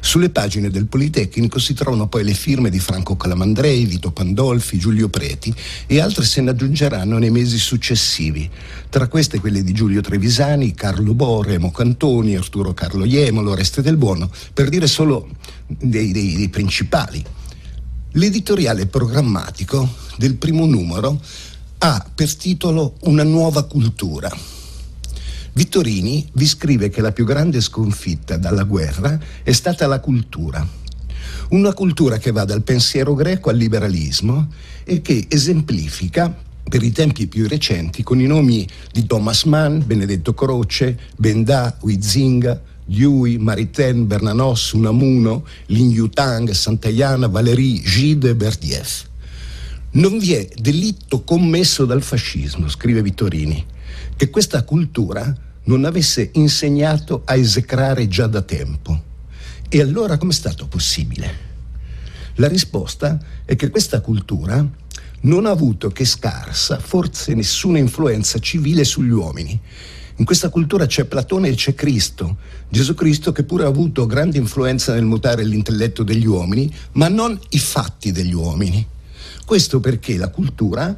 Sulle 0.00 0.30
pagine 0.30 0.70
del 0.70 0.86
Politecnico 0.86 1.58
si 1.58 1.74
trovano 1.74 2.08
poi 2.08 2.24
le 2.24 2.34
firme 2.34 2.70
di 2.70 2.78
Franco 2.78 3.16
Calamandrei, 3.16 3.84
Vito 3.84 4.10
Pandolfi, 4.10 4.78
Giulio 4.78 5.08
Preti 5.08 5.54
e 5.86 6.00
altre 6.00 6.24
se 6.24 6.40
ne 6.40 6.50
aggiungeranno 6.50 7.18
nei 7.18 7.30
mesi 7.30 7.58
successivi. 7.58 8.48
Tra 8.88 9.08
queste 9.08 9.40
quelle 9.40 9.62
di 9.62 9.72
Giulio 9.72 10.00
Trevisani, 10.00 10.74
Carlo 10.74 11.14
Bo, 11.14 11.42
Remo 11.42 11.70
Cantoni, 11.70 12.36
Arturo 12.36 12.74
Carlo 12.74 13.04
Iemolo, 13.04 13.54
Reste 13.54 13.82
del 13.82 13.96
Buono, 13.96 14.30
per 14.52 14.68
dire 14.68 14.86
solo 14.86 15.28
dei, 15.66 16.12
dei, 16.12 16.36
dei 16.36 16.48
principali. 16.48 17.24
L'editoriale 18.12 18.86
programmatico 18.86 19.88
del 20.16 20.36
primo 20.36 20.66
numero 20.66 21.20
ha 21.78 22.06
per 22.14 22.34
titolo 22.34 22.94
Una 23.00 23.24
nuova 23.24 23.64
cultura 23.64 24.30
Vittorini 25.56 26.28
vi 26.34 26.46
scrive 26.46 26.90
che 26.90 27.00
la 27.00 27.12
più 27.12 27.24
grande 27.24 27.62
sconfitta 27.62 28.36
dalla 28.36 28.64
guerra 28.64 29.18
è 29.42 29.52
stata 29.52 29.86
la 29.86 30.00
cultura. 30.00 30.68
Una 31.48 31.72
cultura 31.72 32.18
che 32.18 32.30
va 32.30 32.44
dal 32.44 32.62
pensiero 32.62 33.14
greco 33.14 33.48
al 33.48 33.56
liberalismo 33.56 34.48
e 34.84 35.00
che 35.00 35.24
esemplifica 35.30 36.30
per 36.62 36.82
i 36.82 36.92
tempi 36.92 37.26
più 37.26 37.48
recenti 37.48 38.02
con 38.02 38.20
i 38.20 38.26
nomi 38.26 38.68
di 38.92 39.06
Thomas 39.06 39.44
Mann, 39.44 39.80
Benedetto 39.82 40.34
Croce, 40.34 40.98
Bendà, 41.16 41.74
Huizinga, 41.80 42.60
Dewey, 42.84 43.38
Maritain, 43.38 44.06
Bernanos, 44.06 44.72
Unamuno, 44.72 45.46
Lin 45.68 45.90
Yutang, 45.90 46.50
Santayana, 46.50 47.28
Valéry, 47.28 47.80
Gide 47.80 48.28
e 48.28 48.34
Berdiev. 48.34 48.88
Non 49.92 50.18
vi 50.18 50.34
è 50.34 50.46
delitto 50.54 51.22
commesso 51.22 51.86
dal 51.86 52.02
fascismo, 52.02 52.68
scrive 52.68 53.00
Vittorini, 53.00 53.64
che 54.16 54.28
questa 54.28 54.62
cultura 54.62 55.44
non 55.66 55.84
avesse 55.84 56.30
insegnato 56.34 57.22
a 57.24 57.36
esecrare 57.36 58.08
già 58.08 58.26
da 58.26 58.42
tempo. 58.42 59.02
E 59.68 59.80
allora 59.80 60.18
com'è 60.18 60.32
stato 60.32 60.66
possibile? 60.66 61.44
La 62.36 62.48
risposta 62.48 63.18
è 63.44 63.56
che 63.56 63.70
questa 63.70 64.00
cultura 64.00 64.64
non 65.22 65.46
ha 65.46 65.50
avuto 65.50 65.88
che 65.88 66.04
scarsa, 66.04 66.78
forse 66.78 67.34
nessuna 67.34 67.78
influenza 67.78 68.38
civile 68.38 68.84
sugli 68.84 69.10
uomini. 69.10 69.58
In 70.18 70.24
questa 70.24 70.50
cultura 70.50 70.86
c'è 70.86 71.04
Platone 71.04 71.48
e 71.48 71.54
c'è 71.54 71.74
Cristo, 71.74 72.36
Gesù 72.68 72.94
Cristo 72.94 73.32
che 73.32 73.42
pure 73.42 73.64
ha 73.64 73.68
avuto 73.68 74.06
grande 74.06 74.38
influenza 74.38 74.94
nel 74.94 75.04
mutare 75.04 75.44
l'intelletto 75.44 76.02
degli 76.02 76.26
uomini, 76.26 76.72
ma 76.92 77.08
non 77.08 77.38
i 77.50 77.58
fatti 77.58 78.12
degli 78.12 78.32
uomini. 78.32 78.86
Questo 79.44 79.80
perché 79.80 80.16
la 80.16 80.28
cultura, 80.28 80.96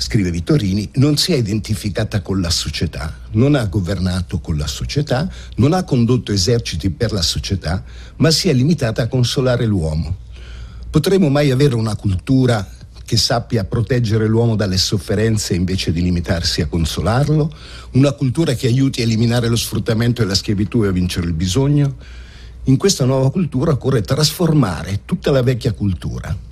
scrive 0.00 0.30
Vittorini, 0.30 0.88
non 0.94 1.16
si 1.16 1.32
è 1.32 1.36
identificata 1.36 2.22
con 2.22 2.40
la 2.40 2.50
società, 2.50 3.18
non 3.32 3.56
ha 3.56 3.64
governato 3.66 4.38
con 4.38 4.56
la 4.56 4.68
società, 4.68 5.28
non 5.56 5.72
ha 5.72 5.82
condotto 5.82 6.30
eserciti 6.30 6.88
per 6.90 7.10
la 7.10 7.20
società, 7.20 7.82
ma 8.16 8.30
si 8.30 8.48
è 8.48 8.52
limitata 8.52 9.02
a 9.02 9.08
consolare 9.08 9.66
l'uomo. 9.66 10.18
Potremo 10.88 11.28
mai 11.28 11.50
avere 11.50 11.74
una 11.74 11.96
cultura 11.96 12.66
che 13.04 13.16
sappia 13.16 13.64
proteggere 13.64 14.28
l'uomo 14.28 14.54
dalle 14.54 14.76
sofferenze 14.76 15.54
invece 15.54 15.90
di 15.90 16.00
limitarsi 16.00 16.60
a 16.60 16.66
consolarlo, 16.66 17.52
una 17.92 18.12
cultura 18.12 18.54
che 18.54 18.68
aiuti 18.68 19.00
a 19.00 19.04
eliminare 19.04 19.48
lo 19.48 19.56
sfruttamento 19.56 20.22
e 20.22 20.26
la 20.26 20.34
schiavitù 20.36 20.84
e 20.84 20.88
a 20.88 20.92
vincere 20.92 21.26
il 21.26 21.32
bisogno. 21.32 21.96
In 22.64 22.76
questa 22.76 23.04
nuova 23.04 23.32
cultura 23.32 23.72
occorre 23.72 24.02
trasformare 24.02 25.00
tutta 25.04 25.32
la 25.32 25.42
vecchia 25.42 25.72
cultura. 25.72 26.47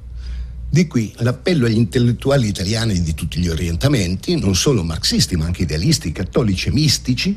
Di 0.68 0.86
qui 0.88 1.12
l'appello 1.18 1.66
agli 1.66 1.76
intellettuali 1.76 2.48
italiani 2.48 3.00
di 3.00 3.14
tutti 3.14 3.40
gli 3.40 3.48
orientamenti, 3.48 4.38
non 4.38 4.54
solo 4.54 4.82
marxisti 4.82 5.36
ma 5.36 5.46
anche 5.46 5.62
idealisti, 5.62 6.12
cattolici 6.12 6.68
e 6.68 6.72
mistici, 6.72 7.36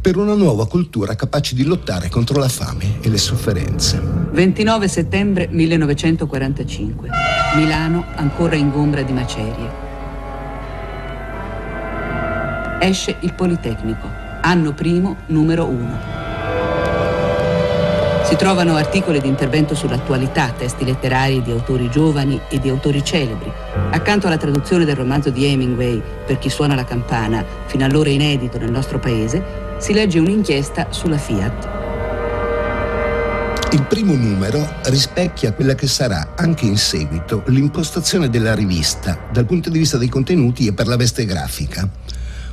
per 0.00 0.16
una 0.16 0.34
nuova 0.34 0.66
cultura 0.66 1.14
capace 1.14 1.54
di 1.54 1.64
lottare 1.64 2.08
contro 2.08 2.38
la 2.38 2.48
fame 2.48 3.00
e 3.02 3.08
le 3.08 3.18
sofferenze. 3.18 4.00
29 4.32 4.88
settembre 4.88 5.48
1945. 5.50 7.08
Milano 7.56 8.04
ancora 8.14 8.56
ingombra 8.56 9.02
di 9.02 9.12
macerie. 9.12 9.70
Esce 12.80 13.16
il 13.20 13.34
Politecnico, 13.34 14.08
anno 14.40 14.72
primo, 14.72 15.18
numero 15.26 15.66
1. 15.66 16.21
Si 18.32 18.38
trovano 18.38 18.76
articoli 18.76 19.20
di 19.20 19.28
intervento 19.28 19.74
sull'attualità, 19.74 20.54
testi 20.56 20.86
letterari 20.86 21.42
di 21.42 21.50
autori 21.50 21.90
giovani 21.90 22.40
e 22.48 22.58
di 22.58 22.70
autori 22.70 23.04
celebri. 23.04 23.52
Accanto 23.90 24.26
alla 24.26 24.38
traduzione 24.38 24.86
del 24.86 24.96
romanzo 24.96 25.28
di 25.28 25.44
Hemingway, 25.44 26.02
Per 26.24 26.38
chi 26.38 26.48
suona 26.48 26.74
la 26.74 26.86
campana, 26.86 27.44
fino 27.66 27.84
allora 27.84 28.08
inedito 28.08 28.56
nel 28.56 28.70
nostro 28.70 28.98
paese, 28.98 29.76
si 29.76 29.92
legge 29.92 30.18
un'inchiesta 30.18 30.86
sulla 30.88 31.18
Fiat. 31.18 31.68
Il 33.72 33.82
primo 33.82 34.14
numero 34.14 34.66
rispecchia 34.84 35.52
quella 35.52 35.74
che 35.74 35.86
sarà 35.86 36.32
anche 36.34 36.64
in 36.64 36.78
seguito 36.78 37.42
l'impostazione 37.48 38.30
della 38.30 38.54
rivista 38.54 39.26
dal 39.30 39.44
punto 39.44 39.68
di 39.68 39.78
vista 39.78 39.98
dei 39.98 40.08
contenuti 40.08 40.66
e 40.66 40.72
per 40.72 40.86
la 40.86 40.96
veste 40.96 41.26
grafica. 41.26 41.86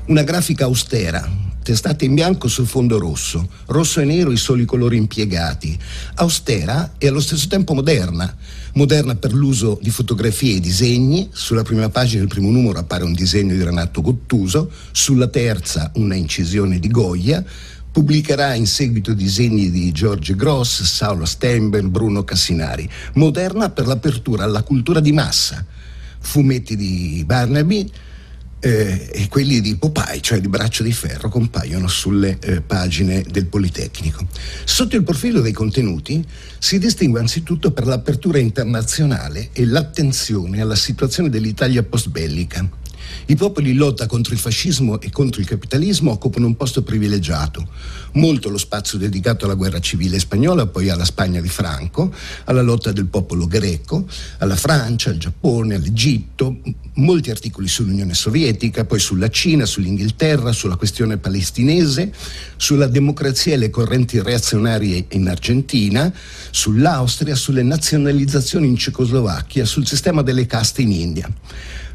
Una 0.07 0.23
grafica 0.23 0.65
austera, 0.65 1.25
testate 1.69 2.05
in 2.05 2.15
bianco 2.15 2.47
sul 2.47 2.65
fondo 2.65 2.97
rosso, 2.97 3.47
rosso 3.67 3.99
e 3.99 4.03
nero 4.03 4.31
i 4.31 4.37
soli 4.37 4.65
colori 4.65 4.97
impiegati, 4.97 5.77
austera 6.15 6.93
e 6.97 7.07
allo 7.07 7.19
stesso 7.19 7.47
tempo 7.47 7.75
moderna, 7.75 8.35
moderna 8.73 9.13
per 9.13 9.33
l'uso 9.33 9.77
di 9.79 9.91
fotografie 9.91 10.55
e 10.55 10.59
disegni, 10.61 11.29
sulla 11.31 11.61
prima 11.61 11.87
pagina 11.89 12.21
del 12.21 12.27
primo 12.27 12.49
numero 12.49 12.79
appare 12.79 13.03
un 13.03 13.13
disegno 13.13 13.53
di 13.53 13.63
Renato 13.63 14.01
Gottuso, 14.01 14.71
sulla 14.91 15.27
terza 15.27 15.91
una 15.97 16.15
incisione 16.15 16.79
di 16.79 16.87
Goya, 16.87 17.45
pubblicherà 17.91 18.55
in 18.55 18.65
seguito 18.65 19.13
disegni 19.13 19.69
di 19.69 19.91
George 19.91 20.35
Gross, 20.35 20.81
Saulo 20.81 21.25
Steinberg, 21.25 21.85
Bruno 21.85 22.23
Cassinari, 22.23 22.89
moderna 23.13 23.69
per 23.69 23.85
l'apertura 23.85 24.43
alla 24.43 24.63
cultura 24.63 25.01
di 25.01 25.11
massa, 25.11 25.63
fumetti 26.17 26.75
di 26.75 27.21
Barnaby, 27.27 27.91
eh, 28.59 29.09
e 29.11 29.27
quelli 29.29 29.61
di 29.61 29.75
Popeye, 29.75 30.21
cioè 30.21 30.39
di 30.39 30.47
Braccio 30.47 30.83
di 30.83 30.91
Ferro, 30.91 31.29
compaiono 31.29 31.87
sulle 31.87 32.37
eh, 32.41 32.61
pagine 32.61 33.23
del 33.29 33.45
Politecnico. 33.45 34.27
Sotto 34.63 34.95
il 34.95 35.03
profilo 35.03 35.41
dei 35.41 35.53
contenuti 35.53 36.23
si 36.57 36.77
distingue 36.77 37.19
anzitutto 37.19 37.71
per 37.71 37.85
l'apertura 37.85 38.39
internazionale 38.39 39.49
e 39.53 39.65
l'attenzione 39.65 40.61
alla 40.61 40.75
situazione 40.75 41.29
dell'Italia 41.29 41.83
post-bellica. 41.83 42.67
I 43.27 43.35
popoli 43.35 43.71
in 43.71 43.77
lotta 43.77 44.07
contro 44.07 44.33
il 44.33 44.39
fascismo 44.39 44.99
e 44.99 45.09
contro 45.11 45.41
il 45.41 45.47
capitalismo 45.47 46.11
occupano 46.11 46.47
un 46.47 46.55
posto 46.55 46.81
privilegiato. 46.81 47.67
Molto 48.13 48.49
lo 48.49 48.57
spazio 48.57 48.97
dedicato 48.97 49.45
alla 49.45 49.53
guerra 49.53 49.79
civile 49.79 50.19
spagnola, 50.19 50.65
poi 50.65 50.89
alla 50.89 51.05
Spagna 51.05 51.41
di 51.41 51.47
Franco, 51.47 52.13
alla 52.45 52.61
lotta 52.61 52.91
del 52.91 53.05
popolo 53.05 53.45
greco, 53.45 54.07
alla 54.39 54.55
Francia, 54.55 55.11
al 55.11 55.17
Giappone, 55.17 55.75
all'Egitto, 55.75 56.57
molti 56.95 57.29
articoli 57.29 57.67
sull'Unione 57.67 58.13
Sovietica, 58.13 58.85
poi 58.85 58.99
sulla 58.99 59.29
Cina, 59.29 59.65
sull'Inghilterra, 59.65 60.51
sulla 60.51 60.75
questione 60.75 61.17
palestinese, 61.17 62.11
sulla 62.57 62.87
democrazia 62.87 63.53
e 63.53 63.57
le 63.57 63.69
correnti 63.69 64.21
reazionarie 64.21 65.05
in 65.09 65.29
Argentina, 65.29 66.11
sull'Austria, 66.51 67.35
sulle 67.35 67.63
nazionalizzazioni 67.63 68.67
in 68.67 68.75
Cecoslovacchia, 68.75 69.65
sul 69.65 69.85
sistema 69.85 70.21
delle 70.21 70.45
caste 70.45 70.81
in 70.81 70.91
India. 70.91 71.31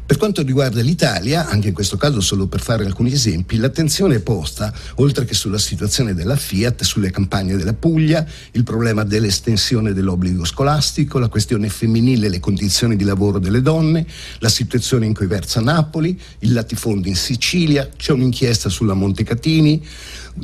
Per 0.07 0.17
quanto 0.17 0.43
riguarda 0.43 0.81
l'Italia, 0.81 1.47
anche 1.47 1.69
in 1.69 1.73
questo 1.73 1.97
caso 1.97 2.21
solo 2.21 2.45
per 2.45 2.61
fare 2.61 2.85
alcuni 2.85 3.11
esempi, 3.11 3.57
l'attenzione 3.57 4.17
è 4.17 4.19
posta, 4.19 4.71
oltre 4.97 5.25
che 5.25 5.33
sulla 5.33 5.57
situazione 5.57 6.13
della 6.13 6.35
Fiat, 6.35 6.83
sulle 6.83 7.09
campagne 7.09 7.57
della 7.57 7.73
Puglia, 7.73 8.23
il 8.51 8.63
problema 8.63 9.03
dell'estensione 9.03 9.93
dell'obbligo 9.93 10.45
scolastico, 10.45 11.17
la 11.17 11.27
questione 11.27 11.69
femminile 11.69 12.27
e 12.27 12.29
le 12.29 12.39
condizioni 12.39 12.95
di 12.95 13.03
lavoro 13.03 13.39
delle 13.39 13.63
donne, 13.63 14.05
la 14.39 14.49
situazione 14.49 15.07
in 15.07 15.15
cui 15.15 15.25
versa 15.25 15.59
Napoli, 15.59 16.21
il 16.39 16.53
latifondo 16.53 17.07
in 17.07 17.15
Sicilia, 17.15 17.89
c'è 17.97 18.11
un'inchiesta 18.11 18.69
sulla 18.69 18.93
Montecatini, 18.93 19.83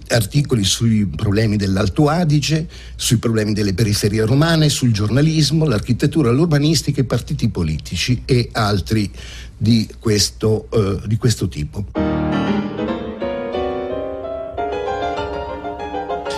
articoli 0.10 0.64
sui 0.64 1.06
problemi 1.06 1.58
dell'Alto 1.58 2.08
Adige, 2.08 2.68
sui 2.96 3.18
problemi 3.18 3.54
delle 3.54 3.74
periferie 3.74 4.26
romane, 4.26 4.70
sul 4.70 4.92
giornalismo, 4.92 5.66
l'architettura, 5.66 6.32
l'urbanistica, 6.32 7.02
i 7.02 7.06
partiti 7.06 7.50
politici 7.50 8.22
e 8.26 8.50
altri 8.54 9.12
di 9.58 9.88
questo, 10.00 10.68
uh, 10.72 11.06
di 11.08 11.18
questo 11.18 11.48
tipo. 11.48 11.86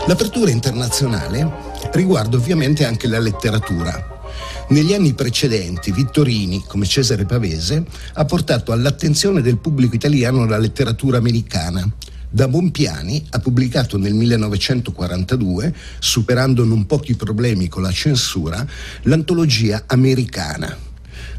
L'apertura 0.06 0.52
internazionale 0.52 1.50
riguarda 1.94 2.36
ovviamente 2.36 2.86
anche 2.86 3.08
la 3.08 3.20
letteratura. 3.20 4.12
Negli 4.70 4.94
anni 4.94 5.14
precedenti 5.14 5.92
Vittorini, 5.92 6.64
come 6.68 6.86
Cesare 6.86 7.26
Pavese, 7.26 7.86
ha 8.14 8.26
portato 8.26 8.72
all'attenzione 8.72 9.42
del 9.42 9.58
pubblico 9.58 9.96
italiano 9.96 10.46
la 10.46 10.58
letteratura 10.58 11.18
americana. 11.18 11.90
Da 12.36 12.48
Bompiani 12.48 13.24
ha 13.30 13.38
pubblicato 13.38 13.96
nel 14.00 14.16
1942, 14.16 15.72
superando 16.00 16.64
non 16.64 16.88
pochi 16.88 17.14
problemi 17.14 17.68
con 17.68 17.84
la 17.84 17.92
censura, 17.92 18.66
l'antologia 19.04 19.84
americana. 19.86 20.76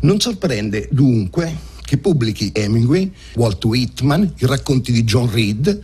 Non 0.03 0.21
sorprende 0.21 0.89
dunque 0.93 1.53
che 1.85 1.99
pubblichi 1.99 2.53
Hemingway, 2.55 3.13
Walt 3.35 3.65
Whitman, 3.65 4.35
i 4.39 4.47
racconti 4.47 4.93
di 4.93 5.03
John 5.03 5.29
Reed. 5.29 5.83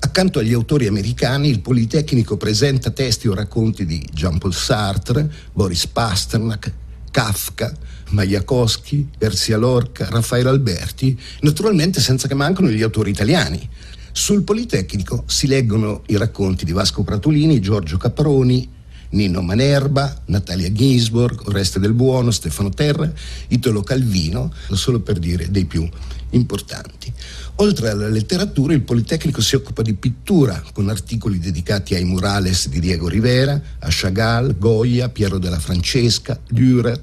Accanto 0.00 0.40
agli 0.40 0.52
autori 0.52 0.88
americani, 0.88 1.48
il 1.48 1.60
Politecnico 1.60 2.36
presenta 2.36 2.90
testi 2.90 3.28
o 3.28 3.34
racconti 3.34 3.86
di 3.86 4.04
Jean-Paul 4.12 4.52
Sartre, 4.52 5.30
Boris 5.52 5.86
Pasternak, 5.86 6.72
Kafka, 7.12 7.72
Majakowski, 8.08 9.10
Persia 9.16 9.56
Lorca, 9.56 10.08
Raffaele 10.10 10.48
Alberti, 10.48 11.16
naturalmente 11.42 12.00
senza 12.00 12.26
che 12.26 12.34
mancano 12.34 12.68
gli 12.68 12.82
autori 12.82 13.10
italiani. 13.10 13.68
Sul 14.12 14.42
Politecnico 14.42 15.24
si 15.26 15.46
leggono 15.46 16.02
i 16.06 16.16
racconti 16.16 16.64
di 16.64 16.72
Vasco 16.72 17.02
Pratolini, 17.02 17.60
Giorgio 17.60 17.96
Caproni, 17.96 18.68
Nino 19.10 19.40
Manerba, 19.40 20.22
Natalia 20.26 20.70
Ginsborg, 20.70 21.48
Oreste 21.48 21.80
del 21.80 21.94
Buono, 21.94 22.30
Stefano 22.30 22.70
Terra, 22.70 23.10
Italo 23.48 23.82
Calvino, 23.82 24.52
solo 24.72 25.00
per 25.00 25.18
dire 25.18 25.50
dei 25.50 25.64
più 25.64 25.88
importanti. 26.30 27.12
Oltre 27.56 27.90
alla 27.90 28.08
letteratura, 28.08 28.72
il 28.72 28.82
Politecnico 28.82 29.40
si 29.40 29.56
occupa 29.56 29.82
di 29.82 29.94
pittura, 29.94 30.62
con 30.72 30.88
articoli 30.88 31.38
dedicati 31.38 31.94
ai 31.94 32.04
murales 32.04 32.68
di 32.68 32.80
Diego 32.80 33.08
Rivera, 33.08 33.60
a 33.80 33.88
Chagall, 33.90 34.56
Goya, 34.58 35.08
Piero 35.08 35.38
della 35.38 35.58
Francesca, 35.58 36.38
Dürer, 36.48 37.00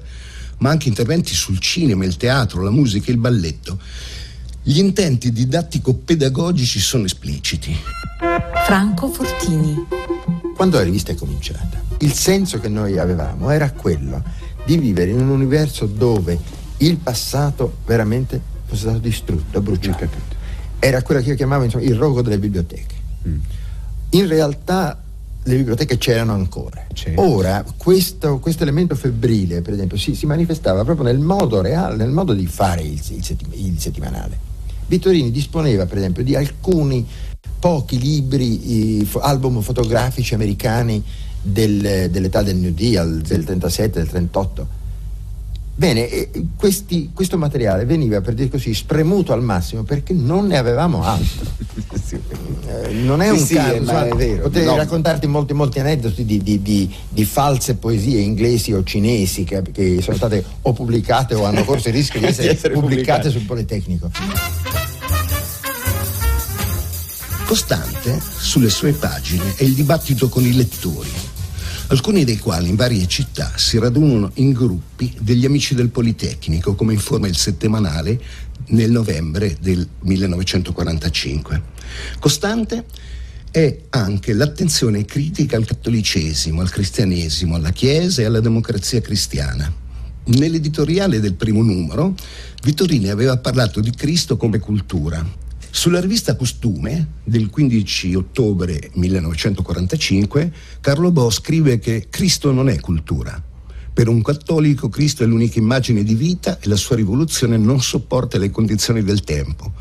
ma 0.58 0.70
anche 0.70 0.88
interventi 0.88 1.34
sul 1.34 1.58
cinema, 1.58 2.04
il 2.04 2.16
teatro, 2.16 2.62
la 2.62 2.70
musica 2.70 3.08
e 3.08 3.12
il 3.12 3.18
balletto. 3.18 3.78
Gli 4.68 4.80
intenti 4.80 5.32
didattico-pedagogici 5.32 6.78
sono 6.78 7.06
espliciti. 7.06 7.74
Franco 8.66 9.08
Fortini 9.08 9.86
quando 10.54 10.76
la 10.76 10.82
rivista 10.82 11.10
è 11.10 11.14
cominciata, 11.14 11.80
il 12.00 12.12
senso 12.12 12.60
che 12.60 12.68
noi 12.68 12.98
avevamo 12.98 13.48
era 13.48 13.72
quello 13.72 14.22
di 14.66 14.76
vivere 14.76 15.10
in 15.10 15.20
un 15.20 15.30
universo 15.30 15.86
dove 15.86 16.38
il 16.78 16.98
passato 16.98 17.78
veramente 17.86 18.38
fosse 18.66 18.82
stato 18.82 18.98
distrutto, 18.98 19.58
bruciato. 19.62 20.06
Era 20.78 21.00
quello 21.00 21.22
che 21.22 21.30
io 21.30 21.34
chiamavo 21.34 21.64
insomma, 21.64 21.84
il 21.84 21.94
rogo 21.94 22.20
delle 22.20 22.38
biblioteche. 22.38 22.94
Mm. 23.26 23.38
In 24.10 24.28
realtà 24.28 25.00
le 25.44 25.56
biblioteche 25.56 25.96
c'erano 25.96 26.34
ancora. 26.34 26.84
C'era. 26.92 27.22
Ora 27.22 27.64
questo, 27.74 28.38
questo, 28.38 28.64
elemento 28.64 28.94
febbrile, 28.96 29.62
per 29.62 29.72
esempio, 29.72 29.96
si, 29.96 30.14
si, 30.14 30.26
manifestava 30.26 30.84
proprio 30.84 31.06
nel 31.06 31.20
modo 31.20 31.62
reale, 31.62 31.96
nel 31.96 32.10
modo 32.10 32.34
di 32.34 32.46
fare 32.46 32.82
il, 32.82 33.00
il, 33.12 33.24
settim- 33.24 33.54
il 33.54 33.78
settimanale. 33.80 34.47
Vittorini 34.88 35.30
disponeva, 35.30 35.86
per 35.86 35.98
esempio, 35.98 36.24
di 36.24 36.34
alcuni 36.34 37.06
pochi 37.60 37.98
libri, 37.98 39.06
album 39.20 39.60
fotografici 39.60 40.34
americani 40.34 41.02
del, 41.40 42.08
dell'età 42.10 42.42
del 42.42 42.56
New 42.56 42.72
Deal, 42.72 43.20
del 43.20 43.44
37, 43.44 43.98
del 43.98 44.08
38 44.08 44.77
Bene, 45.78 46.28
questi, 46.56 47.12
questo 47.14 47.38
materiale 47.38 47.84
veniva, 47.84 48.20
per 48.20 48.34
dire 48.34 48.48
così, 48.48 48.74
spremuto 48.74 49.32
al 49.32 49.44
massimo 49.44 49.84
perché 49.84 50.12
non 50.12 50.48
ne 50.48 50.56
avevamo 50.56 51.04
altro. 51.04 51.46
sì. 52.04 52.18
eh, 52.66 52.94
non 52.94 53.22
è 53.22 53.30
un 53.30 53.38
sì, 53.38 53.54
caso, 53.54 53.80
ma 53.82 54.04
è 54.04 54.12
vero. 54.12 54.42
Potrei 54.42 54.64
no. 54.64 54.74
raccontarti 54.74 55.28
molti, 55.28 55.52
molti 55.52 55.78
aneddoti 55.78 56.24
di, 56.24 56.42
di, 56.42 56.62
di, 56.62 56.92
di, 57.08 57.24
false 57.24 57.76
poesie 57.76 58.18
inglesi 58.18 58.72
o 58.72 58.82
cinesi 58.82 59.44
che, 59.44 59.62
che, 59.70 60.02
sono 60.02 60.16
state 60.16 60.44
o 60.62 60.72
pubblicate 60.72 61.36
o 61.36 61.44
hanno 61.44 61.62
corso 61.62 61.90
il 61.90 61.94
rischio 61.94 62.18
di 62.18 62.26
essere, 62.26 62.50
essere 62.50 62.74
pubblicate, 62.74 63.28
pubblicate 63.28 63.30
sul 63.30 63.42
Politecnico. 63.42 64.10
Costante 67.44 68.20
sulle 68.36 68.68
sue 68.68 68.94
pagine 68.94 69.54
è 69.54 69.62
il 69.62 69.74
dibattito 69.74 70.28
con 70.28 70.44
i 70.44 70.54
lettori 70.54 71.36
alcuni 71.88 72.24
dei 72.24 72.38
quali 72.38 72.68
in 72.68 72.76
varie 72.76 73.06
città 73.06 73.52
si 73.56 73.78
radunano 73.78 74.30
in 74.34 74.52
gruppi 74.52 75.14
degli 75.18 75.44
amici 75.44 75.74
del 75.74 75.88
Politecnico, 75.88 76.74
come 76.74 76.92
informa 76.92 77.28
il 77.28 77.36
settimanale 77.36 78.20
nel 78.68 78.90
novembre 78.90 79.56
del 79.60 79.86
1945. 80.00 81.62
Costante 82.18 82.84
è 83.50 83.78
anche 83.90 84.34
l'attenzione 84.34 85.04
critica 85.06 85.56
al 85.56 85.64
cattolicesimo, 85.64 86.60
al 86.60 86.70
cristianesimo, 86.70 87.54
alla 87.54 87.70
Chiesa 87.70 88.20
e 88.20 88.26
alla 88.26 88.40
democrazia 88.40 89.00
cristiana. 89.00 89.72
Nell'editoriale 90.24 91.20
del 91.20 91.34
primo 91.34 91.62
numero, 91.62 92.14
Vittorini 92.62 93.08
aveva 93.08 93.38
parlato 93.38 93.80
di 93.80 93.90
Cristo 93.92 94.36
come 94.36 94.58
cultura, 94.58 95.26
sulla 95.70 96.00
rivista 96.00 96.34
Costume 96.34 97.14
del 97.24 97.50
15 97.50 98.14
ottobre 98.14 98.90
1945 98.94 100.52
Carlo 100.80 101.10
Bo 101.10 101.30
scrive 101.30 101.78
che 101.78 102.06
Cristo 102.08 102.52
non 102.52 102.68
è 102.68 102.80
cultura. 102.80 103.42
Per 103.92 104.08
un 104.08 104.22
cattolico 104.22 104.88
Cristo 104.88 105.24
è 105.24 105.26
l'unica 105.26 105.58
immagine 105.58 106.04
di 106.04 106.14
vita 106.14 106.58
e 106.60 106.68
la 106.68 106.76
sua 106.76 106.96
rivoluzione 106.96 107.56
non 107.56 107.82
sopporta 107.82 108.38
le 108.38 108.50
condizioni 108.50 109.02
del 109.02 109.24
tempo. 109.24 109.72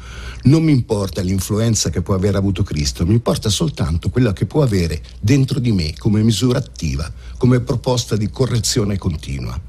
Non 0.43 0.63
mi 0.63 0.71
importa 0.71 1.21
l'influenza 1.21 1.89
che 1.89 2.01
può 2.01 2.15
aver 2.15 2.35
avuto 2.35 2.63
Cristo, 2.63 3.05
mi 3.05 3.13
importa 3.13 3.49
soltanto 3.49 4.09
quella 4.09 4.33
che 4.33 4.47
può 4.47 4.63
avere 4.63 5.01
dentro 5.19 5.59
di 5.59 5.71
me 5.71 5.93
come 5.95 6.23
misura 6.23 6.57
attiva, 6.57 7.11
come 7.37 7.59
proposta 7.59 8.15
di 8.15 8.29
correzione 8.29 8.97
continua. 8.97 9.59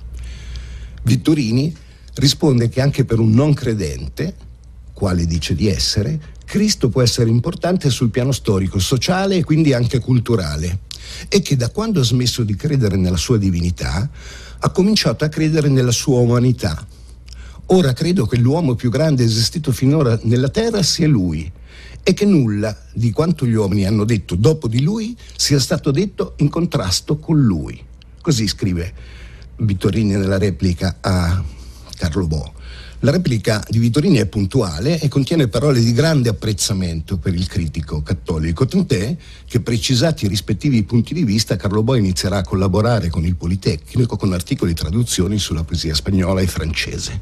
Vittorini 1.03 1.75
risponde 2.15 2.69
che 2.69 2.81
anche 2.81 3.05
per 3.05 3.19
un 3.19 3.31
non 3.31 3.53
credente 3.53 4.35
quale 4.99 5.27
dice 5.27 5.55
di 5.55 5.69
essere, 5.69 6.21
Cristo 6.45 6.89
può 6.89 7.03
essere 7.03 7.31
importante 7.31 7.89
sul 7.89 8.11
piano 8.11 8.33
storico, 8.33 8.81
sociale 8.81 9.37
e 9.37 9.45
quindi 9.45 9.73
anche 9.73 10.01
culturale 10.01 10.81
e 11.29 11.41
che 11.41 11.55
da 11.55 11.71
quando 11.71 12.01
ha 12.01 12.03
smesso 12.03 12.43
di 12.43 12.57
credere 12.57 12.97
nella 12.97 13.17
sua 13.17 13.39
divinità 13.39 14.11
ha 14.59 14.71
cominciato 14.71 15.25
a 15.25 15.29
credere 15.29 15.69
nella 15.69 15.93
sua 15.93 16.19
umanità. 16.19 16.85
Ora 17.67 17.93
credo 17.93 18.27
che 18.27 18.39
l'uomo 18.39 18.75
più 18.75 18.91
grande 18.91 19.23
esistito 19.23 19.71
finora 19.71 20.19
nella 20.25 20.49
terra 20.49 20.83
sia 20.83 21.07
lui 21.07 21.49
e 22.03 22.13
che 22.13 22.25
nulla 22.25 22.77
di 22.93 23.13
quanto 23.13 23.47
gli 23.47 23.55
uomini 23.55 23.87
hanno 23.87 24.05
detto 24.05 24.35
dopo 24.35 24.67
di 24.67 24.83
lui 24.83 25.17
sia 25.37 25.61
stato 25.61 25.93
detto 25.93 26.35
in 26.39 26.49
contrasto 26.49 27.19
con 27.19 27.41
lui. 27.41 27.81
Così 28.21 28.49
scrive 28.49 28.93
Vittorini 29.59 30.17
nella 30.17 30.39
replica 30.39 30.97
a 31.01 31.41
Carlo 31.99 32.27
Bo. 32.27 32.53
La 33.01 33.11
replica 33.11 33.63
di 33.69 33.79
Vittorini 33.79 34.19
è 34.19 34.27
puntuale 34.27 34.99
e 34.99 35.09
contiene 35.09 35.49
parole 35.49 35.81
di 35.81 35.93
grande 35.93 36.29
apprezzamento 36.29 37.19
per 37.19 37.35
il 37.35 37.47
critico 37.47 38.03
cattolico, 38.03 38.67
tant'è 38.67 39.17
che 39.45 39.61
precisati 39.61 40.25
i 40.25 40.29
rispettivi 40.29 40.83
punti 40.85 41.15
di 41.15 41.25
vista 41.25 41.57
Carlo 41.57 41.83
Bo 41.83 41.95
inizierà 41.97 42.39
a 42.39 42.45
collaborare 42.45 43.09
con 43.09 43.25
il 43.25 43.37
Politecnico 43.37 44.17
con 44.17 44.33
articoli 44.33 44.71
e 44.71 44.75
traduzioni 44.75 45.39
sulla 45.39 45.65
poesia 45.65 45.95
spagnola 45.95 46.41
e 46.41 46.47
francese. 46.47 47.21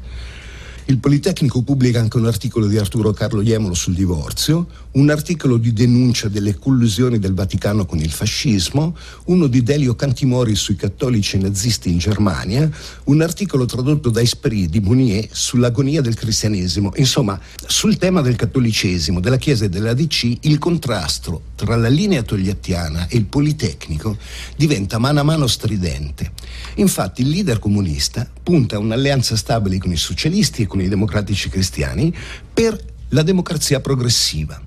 Il 0.89 0.99
Politecnico 0.99 1.63
pubblica 1.63 1.99
anche 1.99 2.15
un 2.15 2.27
articolo 2.27 2.65
di 2.65 2.77
Arturo 2.77 3.11
Carlo 3.11 3.41
Iemolo 3.41 3.73
sul 3.73 3.93
divorzio, 3.93 4.67
un 4.91 5.09
articolo 5.09 5.57
di 5.57 5.73
denuncia 5.73 6.29
delle 6.29 6.55
collusioni 6.55 7.19
del 7.19 7.33
Vaticano 7.33 7.85
con 7.85 7.99
il 7.99 8.09
fascismo, 8.09 8.95
uno 9.25 9.47
di 9.47 9.63
Delio 9.63 9.95
Cantimori 9.95 10.55
sui 10.55 10.77
cattolici 10.77 11.37
nazisti 11.39 11.91
in 11.91 11.97
Germania, 11.97 12.71
un 13.03 13.21
articolo 13.21 13.65
tradotto 13.65 14.09
da 14.09 14.21
Esprit 14.21 14.69
di 14.69 14.79
Mounier 14.79 15.27
sull'agonia 15.29 15.99
del 15.99 16.15
cristianesimo. 16.15 16.93
Insomma, 16.95 17.37
sul 17.65 17.97
tema 17.97 18.21
del 18.21 18.37
cattolicesimo, 18.37 19.19
della 19.19 19.35
Chiesa 19.37 19.65
e 19.65 19.69
della 19.69 19.93
DC, 19.93 20.37
il 20.43 20.57
contrasto 20.57 21.41
tra 21.55 21.75
la 21.75 21.89
linea 21.89 22.23
togliattiana 22.23 23.07
e 23.09 23.17
il 23.17 23.25
Politecnico 23.25 24.15
diventa 24.55 24.99
mano 24.99 25.19
a 25.19 25.23
mano 25.23 25.47
stridente. 25.47 26.31
Infatti 26.75 27.23
il 27.23 27.29
leader 27.29 27.59
comunista 27.59 28.25
punta 28.41 28.77
a 28.77 28.79
un'alleanza 28.79 29.35
stabile 29.35 29.79
con 29.79 29.91
i 29.91 29.97
socialisti 29.97 30.61
e 30.61 30.67
con 30.67 30.76
i 30.83 30.89
democratici 30.89 31.49
cristiani 31.49 32.13
per 32.53 32.77
la 33.09 33.23
democrazia 33.23 33.79
progressiva. 33.79 34.61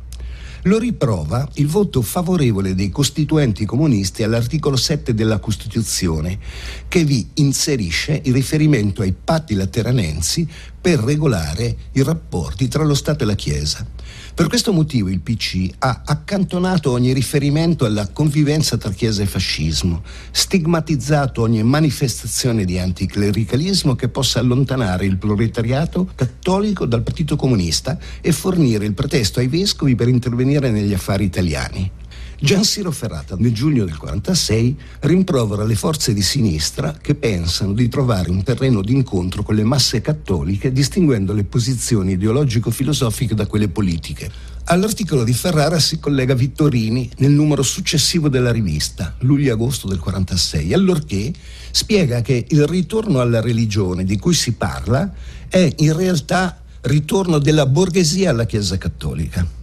Lo 0.65 0.79
riprova 0.79 1.49
il 1.55 1.67
voto 1.67 2.03
favorevole 2.03 2.75
dei 2.75 2.91
costituenti 2.91 3.65
comunisti 3.65 4.23
all'articolo 4.23 4.77
7 4.77 5.15
della 5.15 5.39
Costituzione, 5.39 6.39
che 6.87 7.05
vi 7.05 7.27
inserisce 7.35 8.21
il 8.25 8.35
riferimento 8.35 9.01
ai 9.01 9.13
patti 9.13 9.55
lateranensi 9.55 10.47
per 10.79 10.99
regolare 10.99 11.77
i 11.93 12.03
rapporti 12.03 12.69
tra 12.69 12.85
lo 12.85 12.95
Stato 12.95 13.25
e 13.25 13.27
la 13.27 13.35
Chiesa. 13.35 13.87
Per 14.35 14.49
questo 14.49 14.73
motivo 14.73 15.09
il 15.09 15.21
PC 15.21 15.69
ha 15.79 16.03
accantonato 16.05 16.91
ogni 16.93 17.13
riferimento 17.13 17.85
alla 17.85 18.09
convivenza 18.09 18.77
tra 18.77 18.91
Chiesa 18.91 19.23
e 19.23 19.27
fascismo, 19.27 20.03
stigmatizzato 20.31 21.43
ogni 21.43 21.63
manifestazione 21.63 22.65
di 22.65 22.79
anticlericalismo 22.79 23.95
che 23.95 24.09
possa 24.09 24.41
allontanare 24.41 25.05
il 25.05 25.19
proletariato 25.19 26.09
cattolico 26.15 26.87
dal 26.87 27.03
Partito 27.03 27.37
Comunista 27.37 27.99
e 28.21 28.33
fornire 28.33 28.87
il 28.87 28.95
pretesto 28.95 29.41
ai 29.41 29.49
vescovi 29.49 29.95
per 29.95 30.09
intervenire 30.09 30.71
negli 30.71 30.95
affari 30.95 31.25
italiani. 31.25 32.00
Gian 32.43 32.65
Siro 32.65 32.91
Ferrata 32.91 33.37
nel 33.39 33.53
giugno 33.53 33.85
del 33.85 33.93
1946 34.01 34.77
rimprovera 35.01 35.63
le 35.63 35.75
forze 35.75 36.15
di 36.15 36.23
sinistra 36.23 36.97
che 36.99 37.15
pensano 37.15 37.75
di 37.75 37.87
trovare 37.91 38.31
un 38.31 38.43
terreno 38.43 38.81
d'incontro 38.81 39.43
con 39.43 39.55
le 39.55 39.63
masse 39.63 40.01
cattoliche 40.01 40.73
distinguendo 40.73 41.35
le 41.35 41.45
posizioni 41.45 42.13
ideologico-filosofiche 42.13 43.35
da 43.35 43.47
quelle 43.47 43.69
politiche. 43.69 44.31
All'articolo 44.65 45.23
di 45.23 45.35
Ferrara 45.35 45.79
si 45.79 45.99
collega 45.99 46.33
Vittorini 46.33 47.11
nel 47.19 47.33
numero 47.33 47.63
successivo 47.63 48.31
della 48.31 48.53
rivista, 48.53 49.17
luglio-agosto 49.19 49.87
del 49.87 49.99
1946, 49.99 50.73
allorché 50.73 51.33
spiega 51.71 52.23
che 52.23 52.47
il 52.49 52.67
ritorno 52.67 53.21
alla 53.21 53.43
religione 53.43 54.03
di 54.03 54.19
cui 54.19 54.33
si 54.33 54.53
parla 54.53 55.13
è 55.47 55.71
in 55.77 55.95
realtà 55.95 56.59
ritorno 56.83 57.39
della 57.39 57.67
borghesia 57.67 58.31
alla 58.31 58.47
Chiesa 58.47 58.79
cattolica. 58.79 59.60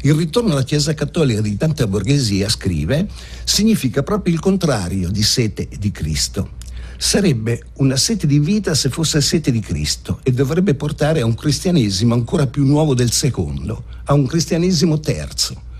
Il 0.00 0.14
ritorno 0.14 0.52
alla 0.52 0.64
Chiesa 0.64 0.94
Cattolica 0.94 1.40
di 1.40 1.56
tanta 1.56 1.86
borghesia, 1.86 2.48
scrive, 2.48 3.06
significa 3.44 4.02
proprio 4.02 4.34
il 4.34 4.40
contrario 4.40 5.10
di 5.10 5.22
sete 5.22 5.68
di 5.78 5.92
Cristo. 5.92 6.60
Sarebbe 6.96 7.64
una 7.74 7.96
sete 7.96 8.26
di 8.26 8.38
vita 8.38 8.74
se 8.74 8.88
fosse 8.88 9.20
sete 9.20 9.50
di 9.50 9.60
Cristo 9.60 10.20
e 10.22 10.32
dovrebbe 10.32 10.74
portare 10.74 11.20
a 11.20 11.26
un 11.26 11.34
cristianesimo 11.34 12.14
ancora 12.14 12.46
più 12.46 12.64
nuovo 12.64 12.94
del 12.94 13.10
secondo, 13.10 13.84
a 14.04 14.14
un 14.14 14.26
cristianesimo 14.26 15.00
terzo. 15.00 15.70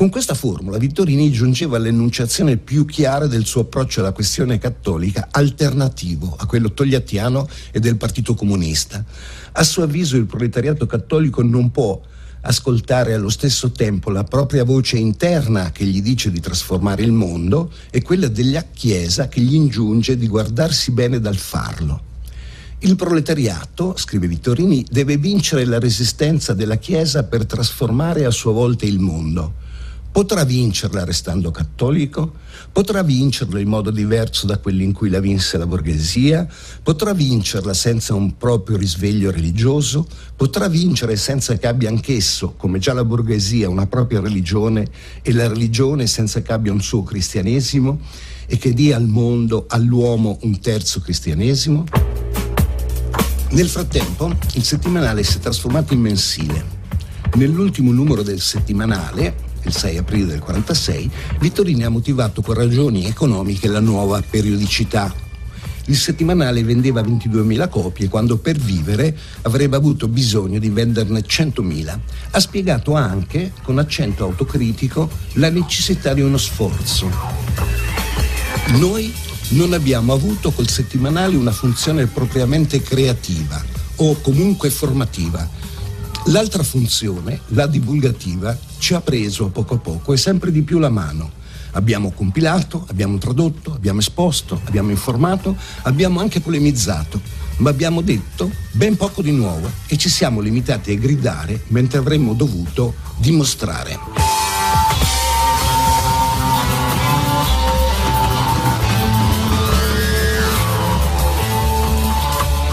Con 0.00 0.08
questa 0.08 0.32
formula 0.32 0.78
Vittorini 0.78 1.30
giungeva 1.30 1.76
all'enunciazione 1.76 2.56
più 2.56 2.86
chiara 2.86 3.26
del 3.26 3.44
suo 3.44 3.60
approccio 3.60 4.00
alla 4.00 4.12
questione 4.12 4.56
cattolica, 4.56 5.28
alternativo 5.30 6.34
a 6.38 6.46
quello 6.46 6.72
togliattiano 6.72 7.46
e 7.70 7.80
del 7.80 7.98
Partito 7.98 8.34
Comunista. 8.34 9.04
A 9.52 9.62
suo 9.62 9.82
avviso 9.82 10.16
il 10.16 10.24
proletariato 10.24 10.86
cattolico 10.86 11.42
non 11.42 11.70
può 11.70 12.00
ascoltare 12.42 13.14
allo 13.14 13.28
stesso 13.28 13.70
tempo 13.70 14.10
la 14.10 14.24
propria 14.24 14.64
voce 14.64 14.96
interna 14.96 15.72
che 15.72 15.84
gli 15.84 16.00
dice 16.00 16.30
di 16.30 16.40
trasformare 16.40 17.02
il 17.02 17.12
mondo 17.12 17.72
e 17.90 18.02
quella 18.02 18.28
della 18.28 18.64
Chiesa 18.72 19.28
che 19.28 19.40
gli 19.40 19.54
ingiunge 19.54 20.16
di 20.16 20.28
guardarsi 20.28 20.92
bene 20.92 21.20
dal 21.20 21.36
farlo. 21.36 22.08
Il 22.82 22.96
proletariato, 22.96 23.94
scrive 23.96 24.26
Vittorini, 24.26 24.84
deve 24.88 25.18
vincere 25.18 25.66
la 25.66 25.78
resistenza 25.78 26.54
della 26.54 26.76
Chiesa 26.76 27.24
per 27.24 27.44
trasformare 27.44 28.24
a 28.24 28.30
sua 28.30 28.52
volta 28.52 28.86
il 28.86 28.98
mondo. 28.98 29.54
Potrà 30.12 30.42
vincerla 30.42 31.04
restando 31.04 31.52
cattolico? 31.52 32.32
Potrà 32.72 33.02
vincerla 33.02 33.60
in 33.60 33.68
modo 33.68 33.92
diverso 33.92 34.44
da 34.44 34.58
quello 34.58 34.82
in 34.82 34.92
cui 34.92 35.08
la 35.08 35.20
vinse 35.20 35.56
la 35.56 35.66
borghesia? 35.66 36.48
Potrà 36.82 37.12
vincerla 37.12 37.72
senza 37.72 38.14
un 38.14 38.36
proprio 38.36 38.76
risveglio 38.76 39.30
religioso? 39.30 40.04
Potrà 40.34 40.68
vincere 40.68 41.14
senza 41.14 41.56
che 41.56 41.68
abbia 41.68 41.88
anch'esso, 41.88 42.54
come 42.56 42.80
già 42.80 42.92
la 42.92 43.04
borghesia, 43.04 43.68
una 43.68 43.86
propria 43.86 44.20
religione 44.20 44.88
e 45.22 45.32
la 45.32 45.46
religione 45.46 46.08
senza 46.08 46.42
che 46.42 46.52
abbia 46.52 46.72
un 46.72 46.82
suo 46.82 47.04
cristianesimo 47.04 48.00
e 48.46 48.58
che 48.58 48.74
dia 48.74 48.96
al 48.96 49.06
mondo, 49.06 49.66
all'uomo, 49.68 50.38
un 50.42 50.58
terzo 50.58 51.00
cristianesimo? 51.00 51.84
Nel 53.50 53.68
frattempo 53.68 54.36
il 54.54 54.64
settimanale 54.64 55.22
si 55.22 55.38
è 55.38 55.40
trasformato 55.40 55.94
in 55.94 56.00
mensile. 56.00 56.78
Nell'ultimo 57.34 57.92
numero 57.92 58.22
del 58.22 58.40
settimanale, 58.40 59.48
il 59.62 59.74
6 59.74 59.96
aprile 59.98 60.26
del 60.26 60.40
46, 60.40 61.10
Vittorini 61.38 61.84
ha 61.84 61.88
motivato 61.88 62.42
con 62.42 62.54
ragioni 62.54 63.06
economiche 63.06 63.68
la 63.68 63.80
nuova 63.80 64.22
periodicità. 64.28 65.12
Il 65.86 65.96
settimanale 65.96 66.62
vendeva 66.62 67.00
22.000 67.00 67.68
copie 67.68 68.08
quando 68.08 68.36
per 68.36 68.56
vivere 68.56 69.16
avrebbe 69.42 69.76
avuto 69.76 70.06
bisogno 70.06 70.58
di 70.58 70.68
venderne 70.68 71.20
100.000. 71.20 71.98
Ha 72.30 72.40
spiegato 72.40 72.94
anche, 72.94 73.52
con 73.62 73.78
accento 73.78 74.24
autocritico, 74.24 75.10
la 75.34 75.50
necessità 75.50 76.14
di 76.14 76.20
uno 76.20 76.38
sforzo. 76.38 77.10
Noi 78.78 79.12
non 79.48 79.72
abbiamo 79.72 80.12
avuto 80.12 80.52
col 80.52 80.68
settimanale 80.68 81.34
una 81.34 81.50
funzione 81.50 82.06
propriamente 82.06 82.80
creativa 82.82 83.60
o 83.96 84.20
comunque 84.20 84.70
formativa 84.70 85.48
L'altra 86.26 86.62
funzione, 86.62 87.40
la 87.48 87.66
divulgativa, 87.66 88.56
ci 88.78 88.94
ha 88.94 89.00
preso 89.00 89.46
a 89.46 89.48
poco 89.48 89.74
a 89.74 89.78
poco 89.78 90.12
e 90.12 90.16
sempre 90.16 90.52
di 90.52 90.62
più 90.62 90.78
la 90.78 90.90
mano. 90.90 91.38
Abbiamo 91.72 92.10
compilato, 92.10 92.84
abbiamo 92.88 93.16
tradotto, 93.16 93.72
abbiamo 93.72 94.00
esposto, 94.00 94.60
abbiamo 94.64 94.90
informato, 94.90 95.56
abbiamo 95.82 96.20
anche 96.20 96.40
polemizzato, 96.40 97.20
ma 97.58 97.70
abbiamo 97.70 98.02
detto 98.02 98.50
ben 98.72 98.96
poco 98.96 99.22
di 99.22 99.32
nuovo 99.32 99.70
e 99.86 99.96
ci 99.96 100.08
siamo 100.08 100.40
limitati 100.40 100.92
a 100.92 100.96
gridare 100.96 101.64
mentre 101.68 101.98
avremmo 101.98 102.34
dovuto 102.34 102.94
dimostrare. 103.16 104.39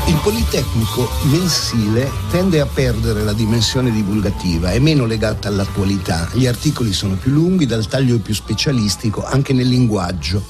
Il 0.08 0.20
Politecnico 0.24 1.10
mensile 1.26 2.10
tende 2.32 2.62
a 2.62 2.66
perdere 2.66 3.24
la 3.24 3.34
dimensione 3.34 3.92
divulgativa, 3.92 4.72
è 4.72 4.80
meno 4.80 5.06
legata 5.06 5.50
all'attualità, 5.50 6.30
gli 6.32 6.48
articoli 6.48 6.94
sono 6.94 7.16
più 7.16 7.32
lunghi, 7.32 7.66
dal 7.66 7.88
taglio 7.88 8.18
più 8.20 8.34
specialistico, 8.34 9.26
anche 9.26 9.52
nel 9.52 9.68
linguaggio. 9.68 10.42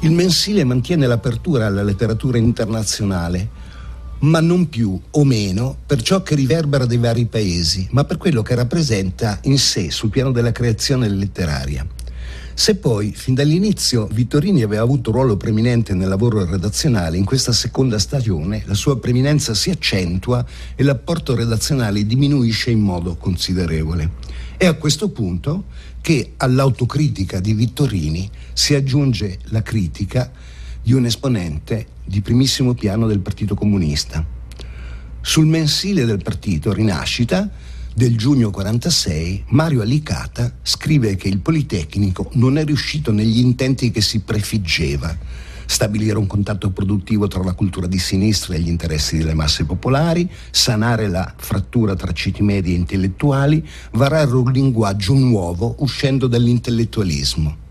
Il 0.00 0.10
mensile 0.10 0.64
mantiene 0.64 1.06
l'apertura 1.06 1.66
alla 1.66 1.84
letteratura 1.84 2.38
internazionale, 2.38 3.48
ma 4.20 4.40
non 4.40 4.68
più 4.68 5.00
o 5.10 5.24
meno 5.24 5.76
per 5.86 6.02
ciò 6.02 6.22
che 6.24 6.34
riverbera 6.34 6.84
dei 6.84 6.98
vari 6.98 7.26
paesi, 7.26 7.86
ma 7.92 8.02
per 8.02 8.16
quello 8.16 8.42
che 8.42 8.56
rappresenta 8.56 9.38
in 9.42 9.58
sé 9.58 9.92
sul 9.92 10.10
piano 10.10 10.32
della 10.32 10.50
creazione 10.50 11.08
letteraria. 11.08 11.86
Se 12.58 12.74
poi, 12.74 13.12
fin 13.14 13.34
dall'inizio, 13.34 14.08
Vittorini 14.08 14.64
aveva 14.64 14.82
avuto 14.82 15.10
un 15.10 15.16
ruolo 15.16 15.36
preminente 15.36 15.94
nel 15.94 16.08
lavoro 16.08 16.44
redazionale, 16.44 17.16
in 17.16 17.24
questa 17.24 17.52
seconda 17.52 18.00
stagione 18.00 18.64
la 18.66 18.74
sua 18.74 18.98
preminenza 18.98 19.54
si 19.54 19.70
accentua 19.70 20.44
e 20.74 20.82
l'apporto 20.82 21.36
redazionale 21.36 22.04
diminuisce 22.04 22.72
in 22.72 22.80
modo 22.80 23.14
considerevole. 23.14 24.10
È 24.56 24.66
a 24.66 24.74
questo 24.74 25.10
punto 25.10 25.66
che 26.00 26.32
all'autocritica 26.36 27.38
di 27.38 27.54
Vittorini 27.54 28.28
si 28.52 28.74
aggiunge 28.74 29.38
la 29.50 29.62
critica 29.62 30.28
di 30.82 30.94
un 30.94 31.04
esponente 31.04 31.86
di 32.04 32.20
primissimo 32.22 32.74
piano 32.74 33.06
del 33.06 33.20
Partito 33.20 33.54
Comunista. 33.54 34.26
Sul 35.20 35.46
mensile 35.46 36.04
del 36.04 36.24
partito 36.24 36.72
Rinascita 36.72 37.48
del 37.94 38.16
giugno 38.16 38.50
46, 38.50 39.44
Mario 39.48 39.82
Alicata 39.82 40.52
scrive 40.62 41.16
che 41.16 41.28
il 41.28 41.40
Politecnico 41.40 42.30
non 42.34 42.58
è 42.58 42.64
riuscito 42.64 43.12
negli 43.12 43.38
intenti 43.38 43.90
che 43.90 44.00
si 44.00 44.20
prefiggeva. 44.20 45.16
Stabilire 45.66 46.16
un 46.16 46.26
contatto 46.26 46.70
produttivo 46.70 47.28
tra 47.28 47.42
la 47.42 47.52
cultura 47.52 47.86
di 47.86 47.98
sinistra 47.98 48.54
e 48.54 48.60
gli 48.60 48.68
interessi 48.68 49.18
delle 49.18 49.34
masse 49.34 49.64
popolari, 49.64 50.30
sanare 50.50 51.08
la 51.08 51.34
frattura 51.36 51.94
tra 51.94 52.12
ceti 52.12 52.42
medi 52.42 52.72
e 52.72 52.76
intellettuali, 52.76 53.66
varare 53.92 54.34
un 54.34 54.50
linguaggio 54.50 55.14
nuovo 55.14 55.76
uscendo 55.80 56.26
dall'intellettualismo. 56.26 57.66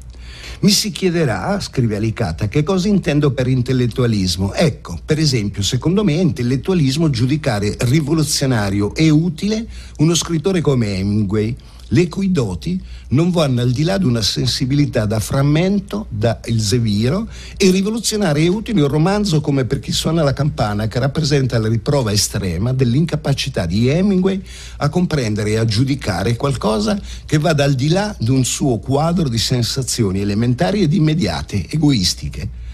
Mi 0.59 0.71
si 0.71 0.89
chiederà, 0.89 1.59
scrive 1.59 1.97
Alicata, 1.97 2.47
che 2.47 2.63
cosa 2.63 2.87
intendo 2.87 3.31
per 3.31 3.47
intellettualismo. 3.47 4.53
Ecco, 4.53 4.99
per 5.05 5.19
esempio, 5.19 5.61
secondo 5.61 6.03
me 6.03 6.15
è 6.15 6.21
intellettualismo 6.21 7.11
giudicare 7.11 7.75
rivoluzionario 7.81 8.95
e 8.95 9.09
utile 9.11 9.67
uno 9.97 10.15
scrittore 10.15 10.61
come 10.61 10.97
Hemingway 10.97 11.55
le 11.89 12.07
cui 12.07 12.31
doti 12.31 12.81
non 13.09 13.31
vanno 13.31 13.61
al 13.61 13.71
di 13.71 13.83
là 13.83 13.97
di 13.97 14.05
una 14.05 14.21
sensibilità 14.21 15.05
da 15.05 15.19
frammento, 15.19 16.07
da 16.09 16.39
Elzeviro, 16.43 17.27
e 17.55 17.71
rivoluzionare 17.71 18.41
e 18.41 18.47
utile 18.47 18.81
un 18.81 18.87
romanzo 18.87 19.41
come 19.41 19.65
Per 19.65 19.79
chi 19.79 19.91
suona 19.91 20.23
la 20.23 20.33
campana, 20.33 20.87
che 20.87 20.99
rappresenta 20.99 21.57
la 21.59 21.67
riprova 21.67 22.11
estrema 22.11 22.73
dell'incapacità 22.73 23.65
di 23.65 23.87
Hemingway 23.87 24.41
a 24.77 24.89
comprendere 24.89 25.51
e 25.51 25.57
a 25.57 25.65
giudicare 25.65 26.35
qualcosa 26.35 26.99
che 27.25 27.37
vada 27.37 27.63
al 27.63 27.73
di 27.73 27.89
là 27.89 28.15
di 28.17 28.29
un 28.29 28.43
suo 28.43 28.79
quadro 28.79 29.29
di 29.29 29.37
sensazioni 29.37 30.21
elementari 30.21 30.81
ed 30.81 30.93
immediate, 30.93 31.67
egoistiche 31.69 32.65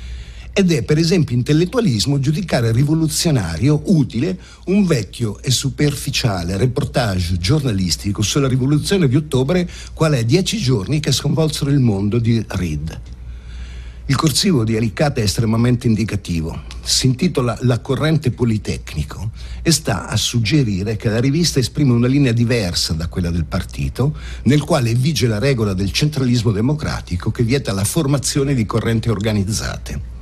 ed 0.55 0.71
è 0.71 0.83
per 0.83 0.99
esempio 0.99 1.35
intellettualismo 1.35 2.19
giudicare 2.19 2.71
rivoluzionario 2.71 3.81
utile 3.85 4.37
un 4.65 4.85
vecchio 4.85 5.41
e 5.41 5.49
superficiale 5.49 6.57
reportage 6.57 7.37
giornalistico 7.39 8.21
sulla 8.21 8.47
rivoluzione 8.47 9.07
di 9.07 9.15
ottobre 9.15 9.67
qual 9.93 10.13
è 10.13 10.23
Dieci 10.23 10.59
giorni 10.59 10.99
che 10.99 11.11
sconvolsero 11.11 11.71
il 11.71 11.79
mondo 11.79 12.19
di 12.19 12.43
Reed. 12.47 13.01
Il 14.05 14.15
corsivo 14.15 14.63
di 14.63 14.75
Alicata 14.75 15.21
è 15.21 15.23
estremamente 15.23 15.87
indicativo. 15.87 16.63
Si 16.83 17.07
intitola 17.07 17.57
La 17.61 17.79
corrente 17.79 18.31
politecnico 18.31 19.31
e 19.61 19.71
sta 19.71 20.07
a 20.07 20.17
suggerire 20.17 20.97
che 20.97 21.09
la 21.09 21.21
rivista 21.21 21.59
esprime 21.59 21.93
una 21.93 22.07
linea 22.07 22.33
diversa 22.33 22.93
da 22.93 23.07
quella 23.07 23.31
del 23.31 23.45
partito, 23.45 24.15
nel 24.43 24.61
quale 24.61 24.93
vige 24.93 25.25
la 25.25 25.39
regola 25.39 25.73
del 25.73 25.91
centralismo 25.91 26.51
democratico 26.51 27.31
che 27.31 27.43
vieta 27.43 27.71
la 27.71 27.85
formazione 27.85 28.53
di 28.53 28.65
correnti 28.65 29.09
organizzate. 29.09 30.12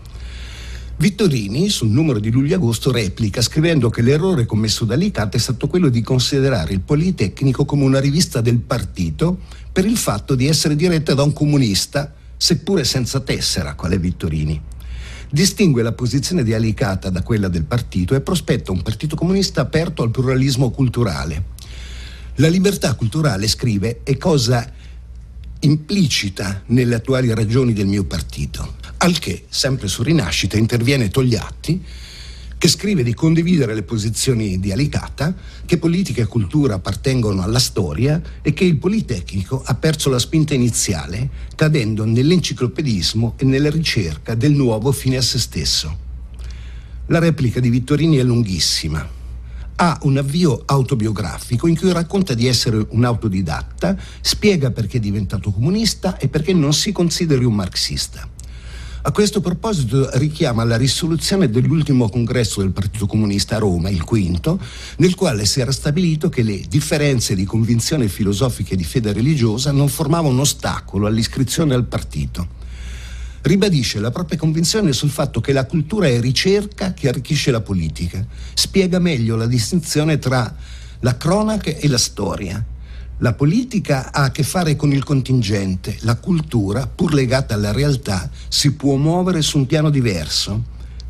Vittorini, 1.01 1.67
sul 1.69 1.89
numero 1.89 2.19
di 2.19 2.29
luglio-agosto, 2.29 2.91
replica 2.91 3.41
scrivendo 3.41 3.89
che 3.89 4.03
l'errore 4.03 4.45
commesso 4.45 4.85
da 4.85 4.93
Licata 4.93 5.35
è 5.35 5.39
stato 5.39 5.65
quello 5.65 5.89
di 5.89 6.03
considerare 6.03 6.73
il 6.73 6.81
Politecnico 6.81 7.65
come 7.65 7.85
una 7.85 7.99
rivista 7.99 8.39
del 8.39 8.59
partito 8.59 9.39
per 9.71 9.83
il 9.85 9.97
fatto 9.97 10.35
di 10.35 10.45
essere 10.45 10.75
diretta 10.75 11.15
da 11.15 11.23
un 11.23 11.33
comunista, 11.33 12.13
seppure 12.37 12.83
senza 12.83 13.19
tessera, 13.19 13.73
quale 13.73 13.97
Vittorini. 13.97 14.61
Distingue 15.31 15.81
la 15.81 15.93
posizione 15.93 16.43
di 16.43 16.53
Alicata 16.53 17.09
da 17.09 17.23
quella 17.23 17.47
del 17.47 17.63
partito 17.63 18.13
e 18.13 18.21
prospetta 18.21 18.71
un 18.71 18.83
partito 18.83 19.15
comunista 19.15 19.61
aperto 19.61 20.03
al 20.03 20.11
pluralismo 20.11 20.69
culturale. 20.69 21.45
La 22.35 22.47
libertà 22.47 22.93
culturale, 22.93 23.47
scrive, 23.47 24.01
è 24.03 24.17
cosa 24.17 24.71
implicita 25.61 26.61
nelle 26.67 26.93
attuali 26.93 27.33
ragioni 27.33 27.73
del 27.73 27.87
mio 27.87 28.03
partito. 28.03 28.80
Al 29.03 29.17
che, 29.17 29.45
sempre 29.49 29.87
su 29.87 30.03
Rinascita, 30.03 30.57
interviene 30.57 31.09
Togliatti, 31.09 31.83
che 32.55 32.67
scrive 32.67 33.01
di 33.01 33.15
condividere 33.15 33.73
le 33.73 33.81
posizioni 33.81 34.59
di 34.59 34.71
Alicata, 34.71 35.33
che 35.65 35.79
politica 35.79 36.21
e 36.21 36.27
cultura 36.27 36.75
appartengono 36.75 37.41
alla 37.41 37.57
storia 37.57 38.21
e 38.43 38.53
che 38.53 38.63
il 38.63 38.77
Politecnico 38.77 39.63
ha 39.65 39.73
perso 39.73 40.11
la 40.11 40.19
spinta 40.19 40.53
iniziale, 40.53 41.27
cadendo 41.55 42.05
nell'enciclopedismo 42.05 43.33
e 43.37 43.45
nella 43.45 43.71
ricerca 43.71 44.35
del 44.35 44.51
nuovo 44.51 44.91
fine 44.91 45.17
a 45.17 45.23
se 45.23 45.39
stesso. 45.39 45.97
La 47.07 47.17
replica 47.17 47.59
di 47.59 47.71
Vittorini 47.71 48.17
è 48.17 48.23
lunghissima. 48.23 49.03
Ha 49.77 49.97
un 50.03 50.17
avvio 50.17 50.61
autobiografico 50.63 51.65
in 51.65 51.75
cui 51.75 51.91
racconta 51.91 52.35
di 52.35 52.45
essere 52.45 52.85
un 52.89 53.03
autodidatta, 53.03 53.97
spiega 54.21 54.69
perché 54.69 54.97
è 54.97 54.99
diventato 54.99 55.49
comunista 55.49 56.19
e 56.19 56.27
perché 56.27 56.53
non 56.53 56.71
si 56.71 56.91
consideri 56.91 57.43
un 57.45 57.55
marxista. 57.55 58.30
A 59.03 59.11
questo 59.11 59.41
proposito 59.41 60.15
richiama 60.19 60.63
la 60.63 60.77
risoluzione 60.77 61.49
dell'ultimo 61.49 62.07
congresso 62.07 62.61
del 62.61 62.69
Partito 62.69 63.07
Comunista 63.07 63.55
a 63.55 63.59
Roma, 63.59 63.89
il 63.89 64.03
quinto, 64.03 64.59
nel 64.97 65.15
quale 65.15 65.45
si 65.45 65.59
era 65.59 65.71
stabilito 65.71 66.29
che 66.29 66.43
le 66.43 66.61
differenze 66.69 67.33
di 67.33 67.43
convinzione 67.43 68.07
filosofica 68.07 68.73
e 68.73 68.75
di 68.75 68.83
fede 68.83 69.11
religiosa 69.11 69.71
non 69.71 69.87
formavano 69.87 70.35
un 70.35 70.41
ostacolo 70.41 71.07
all'iscrizione 71.07 71.73
al 71.73 71.85
partito. 71.85 72.59
Ribadisce 73.41 73.99
la 73.99 74.11
propria 74.11 74.37
convinzione 74.37 74.93
sul 74.93 75.09
fatto 75.09 75.41
che 75.41 75.51
la 75.51 75.65
cultura 75.65 76.07
è 76.07 76.19
ricerca 76.19 76.93
che 76.93 77.07
arricchisce 77.07 77.49
la 77.49 77.61
politica. 77.61 78.23
Spiega 78.53 78.99
meglio 78.99 79.35
la 79.35 79.47
distinzione 79.47 80.19
tra 80.19 80.55
la 80.99 81.17
cronaca 81.17 81.71
e 81.71 81.87
la 81.87 81.97
storia 81.97 82.63
La 83.23 83.33
politica 83.33 84.11
ha 84.11 84.23
a 84.23 84.31
che 84.31 84.41
fare 84.41 84.75
con 84.75 84.91
il 84.91 85.03
contingente, 85.03 85.95
la 86.01 86.15
cultura, 86.15 86.87
pur 86.87 87.13
legata 87.13 87.53
alla 87.53 87.71
realtà, 87.71 88.27
si 88.47 88.73
può 88.73 88.95
muovere 88.95 89.43
su 89.43 89.59
un 89.59 89.67
piano 89.67 89.91
diverso. 89.91 90.63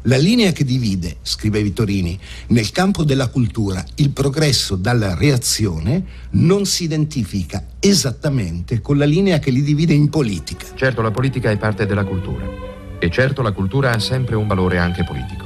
La 0.03 0.17
linea 0.17 0.51
che 0.51 0.65
divide, 0.65 1.19
scrive 1.21 1.63
Vittorini, 1.63 2.19
nel 2.47 2.69
campo 2.71 3.05
della 3.05 3.29
cultura 3.29 3.81
il 3.95 4.09
progresso 4.09 4.75
dalla 4.75 5.15
reazione 5.15 6.03
non 6.31 6.65
si 6.65 6.83
identifica 6.83 7.65
esattamente 7.79 8.81
con 8.81 8.97
la 8.97 9.05
linea 9.05 9.39
che 9.39 9.51
li 9.51 9.61
divide 9.61 9.93
in 9.93 10.09
politica. 10.09 10.65
Certo, 10.75 11.01
la 11.01 11.11
politica 11.11 11.49
è 11.49 11.57
parte 11.57 11.85
della 11.85 12.03
cultura 12.03 12.45
e 12.99 13.09
certo 13.09 13.41
la 13.41 13.53
cultura 13.53 13.93
ha 13.93 13.99
sempre 13.99 14.35
un 14.35 14.47
valore 14.47 14.79
anche 14.79 15.05
politico. 15.05 15.45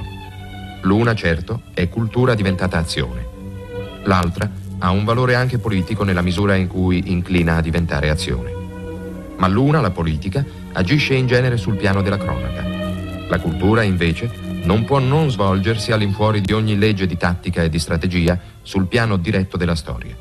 L'una, 0.81 1.13
certo, 1.13 1.61
è 1.75 1.87
cultura 1.89 2.33
diventata 2.33 2.79
azione. 2.79 3.23
L'altra 4.05 4.63
ha 4.85 4.91
un 4.91 5.03
valore 5.03 5.33
anche 5.33 5.57
politico 5.57 6.03
nella 6.03 6.21
misura 6.21 6.53
in 6.53 6.67
cui 6.67 7.11
inclina 7.11 7.55
a 7.55 7.61
diventare 7.61 8.11
azione. 8.11 8.53
Ma 9.37 9.47
l'una, 9.47 9.81
la 9.81 9.89
politica, 9.89 10.45
agisce 10.73 11.15
in 11.15 11.25
genere 11.25 11.57
sul 11.57 11.75
piano 11.75 12.03
della 12.03 12.19
cronaca. 12.19 12.63
La 13.27 13.39
cultura, 13.39 13.81
invece, 13.81 14.29
non 14.63 14.85
può 14.85 14.99
non 14.99 15.31
svolgersi 15.31 15.91
all'infuori 15.91 16.39
di 16.39 16.53
ogni 16.53 16.77
legge 16.77 17.07
di 17.07 17.17
tattica 17.17 17.63
e 17.63 17.69
di 17.69 17.79
strategia 17.79 18.39
sul 18.61 18.85
piano 18.85 19.17
diretto 19.17 19.57
della 19.57 19.73
storia. 19.73 20.15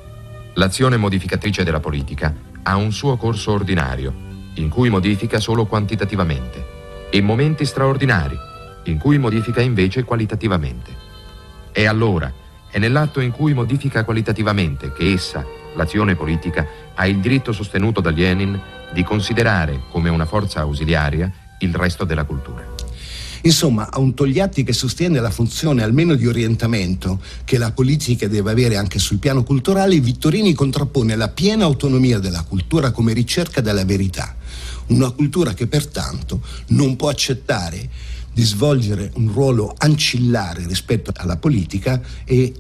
L'azione 0.55 0.97
modificatrice 0.97 1.63
della 1.63 1.81
politica 1.81 2.35
ha 2.63 2.77
un 2.77 2.91
suo 2.91 3.19
corso 3.19 3.53
ordinario, 3.53 4.15
in 4.55 4.71
cui 4.71 4.89
modifica 4.89 5.41
solo 5.41 5.67
quantitativamente, 5.67 7.09
e 7.11 7.21
momenti 7.21 7.67
straordinari, 7.67 8.37
in 8.85 8.97
cui 8.97 9.19
modifica 9.19 9.61
invece 9.61 10.05
qualitativamente. 10.05 10.91
E 11.71 11.85
allora, 11.85 12.33
è 12.75 12.81
nell'atto 12.81 13.21
in 13.21 13.31
cui 13.31 13.55
modifica 13.55 14.03
qualitativamente 14.03 14.93
che 14.93 15.13
essa, 15.13 15.47
l'azione 15.77 16.17
politica, 16.17 16.67
ha 16.97 17.07
il 17.07 17.21
diritto 17.21 17.53
sostenuto 17.53 18.01
da 18.01 18.11
Lenin 18.11 18.61
di 18.93 19.05
considerare 19.05 19.83
come 19.93 20.09
una 20.09 20.27
forza 20.27 20.59
ausiliaria 20.63 21.33
il 21.61 21.73
resto 21.73 22.03
della 22.03 22.25
cultura. 22.25 22.67
Insomma, 23.43 23.89
a 23.93 24.01
un 24.01 24.13
Togliatti 24.13 24.65
che 24.65 24.73
sostiene 24.73 25.21
la 25.21 25.31
funzione 25.31 25.85
almeno 25.85 26.17
di 26.17 26.27
orientamento 26.27 27.21
che 27.45 27.59
la 27.59 27.71
politica 27.71 28.27
deve 28.27 28.51
avere 28.51 28.77
anche 28.77 28.99
sul 28.99 29.19
piano 29.19 29.45
culturale, 29.45 30.01
Vittorini 30.01 30.53
contrappone 30.53 31.15
la 31.15 31.29
piena 31.29 31.63
autonomia 31.63 32.19
della 32.19 32.43
cultura 32.43 32.91
come 32.91 33.13
ricerca 33.13 33.61
della 33.61 33.85
verità. 33.85 34.35
Una 34.87 35.11
cultura 35.11 35.55
che 35.55 35.69
pertanto 35.69 36.41
non 36.71 36.97
può 36.97 37.09
accettare 37.09 37.89
di 38.33 38.43
svolgere 38.43 39.13
un 39.15 39.33
ruolo 39.33 39.73
ancillare 39.79 40.67
rispetto 40.67 41.13
alla 41.15 41.37
politica 41.37 42.03
e 42.25 42.53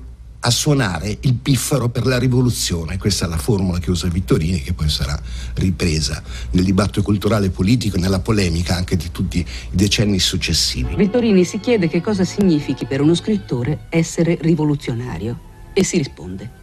a 0.46 0.50
suonare 0.50 1.16
il 1.22 1.34
piffero 1.34 1.88
per 1.88 2.04
la 2.04 2.18
rivoluzione. 2.18 2.98
Questa 2.98 3.24
è 3.24 3.28
la 3.28 3.38
formula 3.38 3.78
che 3.78 3.90
usa 3.90 4.08
Vittorini, 4.08 4.60
che 4.60 4.74
poi 4.74 4.90
sarà 4.90 5.18
ripresa 5.54 6.22
nel 6.50 6.64
dibattito 6.64 7.02
culturale 7.02 7.46
e 7.46 7.50
politico, 7.50 7.96
nella 7.96 8.20
polemica 8.20 8.76
anche 8.76 8.96
di 8.96 9.10
tutti 9.10 9.38
i 9.38 9.46
decenni 9.70 10.18
successivi. 10.18 10.94
Vittorini 10.94 11.44
si 11.44 11.60
chiede 11.60 11.88
che 11.88 12.02
cosa 12.02 12.24
significhi 12.24 12.84
per 12.84 13.00
uno 13.00 13.14
scrittore 13.14 13.86
essere 13.88 14.36
rivoluzionario 14.38 15.52
e 15.72 15.82
si 15.82 15.96
risponde. 15.96 16.62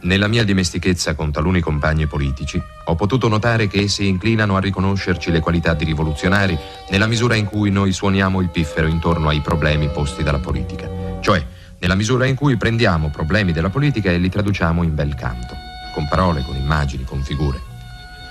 Nella 0.00 0.28
mia 0.28 0.44
dimestichezza 0.44 1.14
con 1.14 1.30
taluni 1.30 1.60
compagni 1.60 2.06
politici, 2.06 2.58
ho 2.86 2.94
potuto 2.94 3.28
notare 3.28 3.66
che 3.66 3.82
essi 3.82 4.06
inclinano 4.06 4.56
a 4.56 4.60
riconoscerci 4.60 5.30
le 5.30 5.40
qualità 5.40 5.74
di 5.74 5.84
rivoluzionari 5.84 6.56
nella 6.90 7.06
misura 7.06 7.34
in 7.34 7.44
cui 7.44 7.70
noi 7.70 7.92
suoniamo 7.92 8.40
il 8.40 8.48
piffero 8.48 8.86
intorno 8.86 9.28
ai 9.28 9.40
problemi 9.40 9.90
posti 9.90 10.22
dalla 10.22 10.38
politica. 10.38 10.88
Cioè, 11.20 11.44
nella 11.80 11.94
misura 11.94 12.26
in 12.26 12.34
cui 12.34 12.56
prendiamo 12.56 13.10
problemi 13.10 13.52
della 13.52 13.70
politica 13.70 14.10
e 14.10 14.18
li 14.18 14.28
traduciamo 14.28 14.82
in 14.82 14.94
bel 14.94 15.14
canto, 15.14 15.54
con 15.94 16.06
parole, 16.08 16.44
con 16.44 16.56
immagini, 16.56 17.04
con 17.04 17.22
figure. 17.22 17.60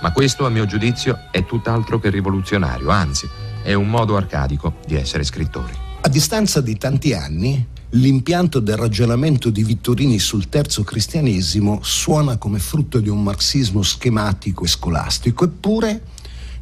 Ma 0.00 0.12
questo, 0.12 0.46
a 0.46 0.50
mio 0.50 0.66
giudizio, 0.66 1.24
è 1.30 1.44
tutt'altro 1.44 1.98
che 1.98 2.10
rivoluzionario, 2.10 2.90
anzi, 2.90 3.28
è 3.62 3.74
un 3.74 3.88
modo 3.88 4.16
arcadico 4.16 4.76
di 4.86 4.94
essere 4.94 5.24
scrittori. 5.24 5.72
A 6.00 6.08
distanza 6.08 6.60
di 6.60 6.76
tanti 6.76 7.12
anni, 7.14 7.66
l'impianto 7.90 8.60
del 8.60 8.76
ragionamento 8.76 9.50
di 9.50 9.64
Vittorini 9.64 10.18
sul 10.18 10.48
terzo 10.48 10.84
cristianesimo 10.84 11.80
suona 11.82 12.36
come 12.36 12.58
frutto 12.58 13.00
di 13.00 13.08
un 13.08 13.22
marxismo 13.22 13.82
schematico 13.82 14.64
e 14.64 14.68
scolastico, 14.68 15.44
eppure 15.44 16.02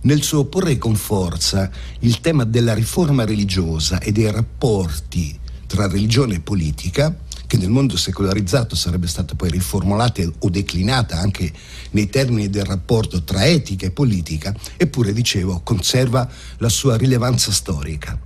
nel 0.03 0.23
suo 0.23 0.45
porre 0.45 0.79
con 0.79 0.95
forza 0.95 1.69
il 2.01 2.21
tema 2.21 2.45
della 2.45 2.75
riforma 2.75 3.25
religiosa 3.25 3.99
e 3.99 4.13
dei 4.13 4.31
rapporti 4.31 5.39
tra 5.67 5.87
religione 5.87 6.37
e 6.37 6.41
politica, 6.41 7.15
che 7.47 7.57
nel 7.57 7.71
mondo 7.71 7.97
secolarizzato 7.97 8.75
sarebbe 8.75 9.07
stata 9.07 9.35
poi 9.35 9.51
riformulata 9.51 10.23
o 10.41 10.51
declinata 10.51 11.19
anche 11.19 11.53
nei 11.91 12.09
termini 12.09 12.51
del 12.51 12.65
rapporto 12.65 13.23
tra 13.23 13.47
etica 13.47 13.87
e 13.87 13.91
politica, 13.91 14.55
eppure, 14.77 15.13
dicevo, 15.13 15.61
conserva 15.63 16.29
la 16.59 16.69
sua 16.69 16.97
rilevanza 16.97 17.53
storica 17.53 18.26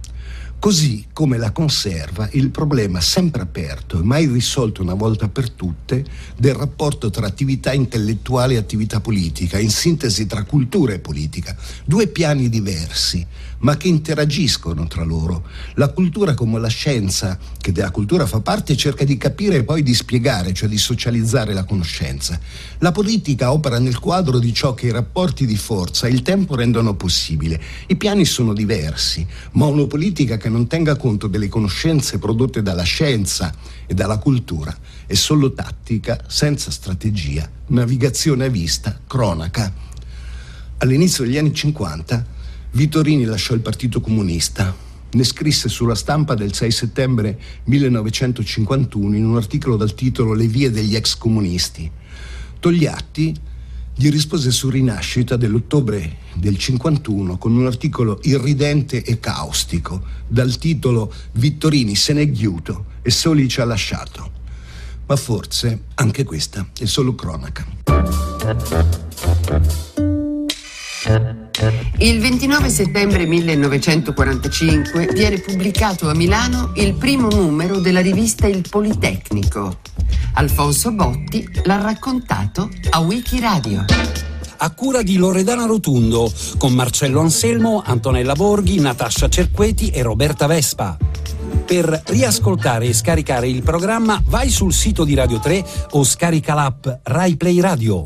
così 0.60 1.06
come 1.14 1.38
la 1.38 1.52
conserva 1.52 2.28
il 2.32 2.50
problema 2.50 3.00
sempre 3.00 3.40
aperto 3.40 3.98
e 3.98 4.02
mai 4.02 4.26
risolto 4.26 4.82
una 4.82 4.92
volta 4.92 5.26
per 5.28 5.50
tutte 5.50 6.04
del 6.36 6.54
rapporto 6.54 7.08
tra 7.08 7.26
attività 7.26 7.72
intellettuale 7.72 8.54
e 8.54 8.58
attività 8.58 9.00
politica, 9.00 9.58
in 9.58 9.70
sintesi 9.70 10.26
tra 10.26 10.44
cultura 10.44 10.92
e 10.92 10.98
politica, 10.98 11.56
due 11.84 12.08
piani 12.08 12.50
diversi, 12.50 13.26
ma 13.60 13.76
che 13.76 13.88
interagiscono 13.88 14.86
tra 14.86 15.02
loro. 15.02 15.44
La 15.74 15.88
cultura 15.88 16.34
come 16.34 16.60
la 16.60 16.68
scienza, 16.68 17.38
che 17.58 17.72
della 17.72 17.90
cultura 17.90 18.26
fa 18.26 18.40
parte, 18.40 18.76
cerca 18.76 19.04
di 19.04 19.16
capire 19.16 19.56
e 19.56 19.64
poi 19.64 19.82
di 19.82 19.94
spiegare, 19.94 20.52
cioè 20.52 20.68
di 20.68 20.78
socializzare 20.78 21.54
la 21.54 21.64
conoscenza. 21.64 22.38
La 22.78 22.92
politica 22.92 23.52
opera 23.52 23.78
nel 23.78 23.98
quadro 23.98 24.38
di 24.38 24.52
ciò 24.52 24.74
che 24.74 24.86
i 24.86 24.92
rapporti 24.92 25.46
di 25.46 25.56
forza 25.56 26.06
e 26.06 26.10
il 26.10 26.22
tempo 26.22 26.54
rendono 26.54 26.94
possibile. 26.94 27.60
I 27.86 27.96
piani 27.96 28.26
sono 28.26 28.52
diversi, 28.52 29.26
ma 29.52 29.66
una 29.66 29.86
politica 29.86 30.36
che 30.36 30.48
non 30.50 30.66
tenga 30.66 30.96
conto 30.96 31.26
delle 31.28 31.48
conoscenze 31.48 32.18
prodotte 32.18 32.60
dalla 32.60 32.82
scienza 32.82 33.54
e 33.86 33.94
dalla 33.94 34.18
cultura 34.18 34.76
è 35.06 35.14
solo 35.14 35.52
tattica, 35.52 36.22
senza 36.28 36.70
strategia, 36.70 37.48
navigazione 37.68 38.44
a 38.44 38.48
vista, 38.48 39.00
cronaca. 39.06 39.72
All'inizio 40.78 41.24
degli 41.24 41.38
anni 41.38 41.54
50 41.54 42.38
Vittorini 42.72 43.24
lasciò 43.24 43.54
il 43.54 43.60
Partito 43.60 44.00
Comunista. 44.00 44.72
Ne 45.12 45.24
scrisse 45.24 45.68
sulla 45.68 45.96
stampa 45.96 46.36
del 46.36 46.54
6 46.54 46.70
settembre 46.70 47.40
1951 47.64 49.16
in 49.16 49.24
un 49.24 49.36
articolo 49.36 49.76
dal 49.76 49.94
titolo 49.94 50.34
Le 50.34 50.46
vie 50.46 50.70
degli 50.70 50.94
ex 50.94 51.16
comunisti. 51.16 51.90
Togliatti 52.60 53.34
gli 54.00 54.08
rispose 54.08 54.50
su 54.50 54.70
Rinascita 54.70 55.36
dell'ottobre 55.36 56.20
del 56.32 56.56
51 56.56 57.36
con 57.36 57.54
un 57.54 57.66
articolo 57.66 58.18
irridente 58.22 59.04
e 59.04 59.20
caustico 59.20 60.00
dal 60.26 60.56
titolo 60.56 61.12
Vittorini 61.32 61.94
se 61.94 62.14
n'è 62.14 62.30
ghiuto 62.30 62.86
e 63.02 63.10
soli 63.10 63.46
ci 63.46 63.60
ha 63.60 63.66
lasciato. 63.66 64.30
Ma 65.04 65.16
forse 65.16 65.82
anche 65.96 66.24
questa 66.24 66.66
è 66.78 66.86
solo 66.86 67.14
cronaca. 67.14 67.66
Il 71.98 72.20
29 72.20 72.70
settembre 72.70 73.26
1945 73.26 75.08
viene 75.12 75.38
pubblicato 75.40 76.08
a 76.08 76.14
Milano 76.14 76.72
il 76.76 76.94
primo 76.94 77.28
numero 77.28 77.80
della 77.80 78.00
rivista 78.00 78.46
Il 78.46 78.64
Politecnico. 78.68 79.78
Alfonso 80.34 80.92
Botti 80.92 81.46
l'ha 81.64 81.80
raccontato 81.80 82.70
a 82.90 83.00
Wikiradio. 83.00 83.84
A 84.62 84.70
cura 84.70 85.02
di 85.02 85.16
Loredana 85.16 85.66
Rotundo, 85.66 86.32
con 86.56 86.72
Marcello 86.72 87.20
Anselmo, 87.20 87.82
Antonella 87.84 88.34
Borghi, 88.34 88.78
Natascia 88.78 89.28
Cerqueti 89.28 89.90
e 89.90 90.02
Roberta 90.02 90.46
Vespa. 90.46 90.96
Per 91.66 92.02
riascoltare 92.06 92.86
e 92.86 92.92
scaricare 92.92 93.48
il 93.48 93.62
programma 93.62 94.20
vai 94.24 94.50
sul 94.50 94.72
sito 94.72 95.04
di 95.04 95.14
Radio 95.14 95.38
3 95.38 95.64
o 95.90 96.04
scarica 96.04 96.54
l'app 96.54 96.86
Rai 97.02 97.36
Play 97.36 97.60
Radio. 97.60 97.98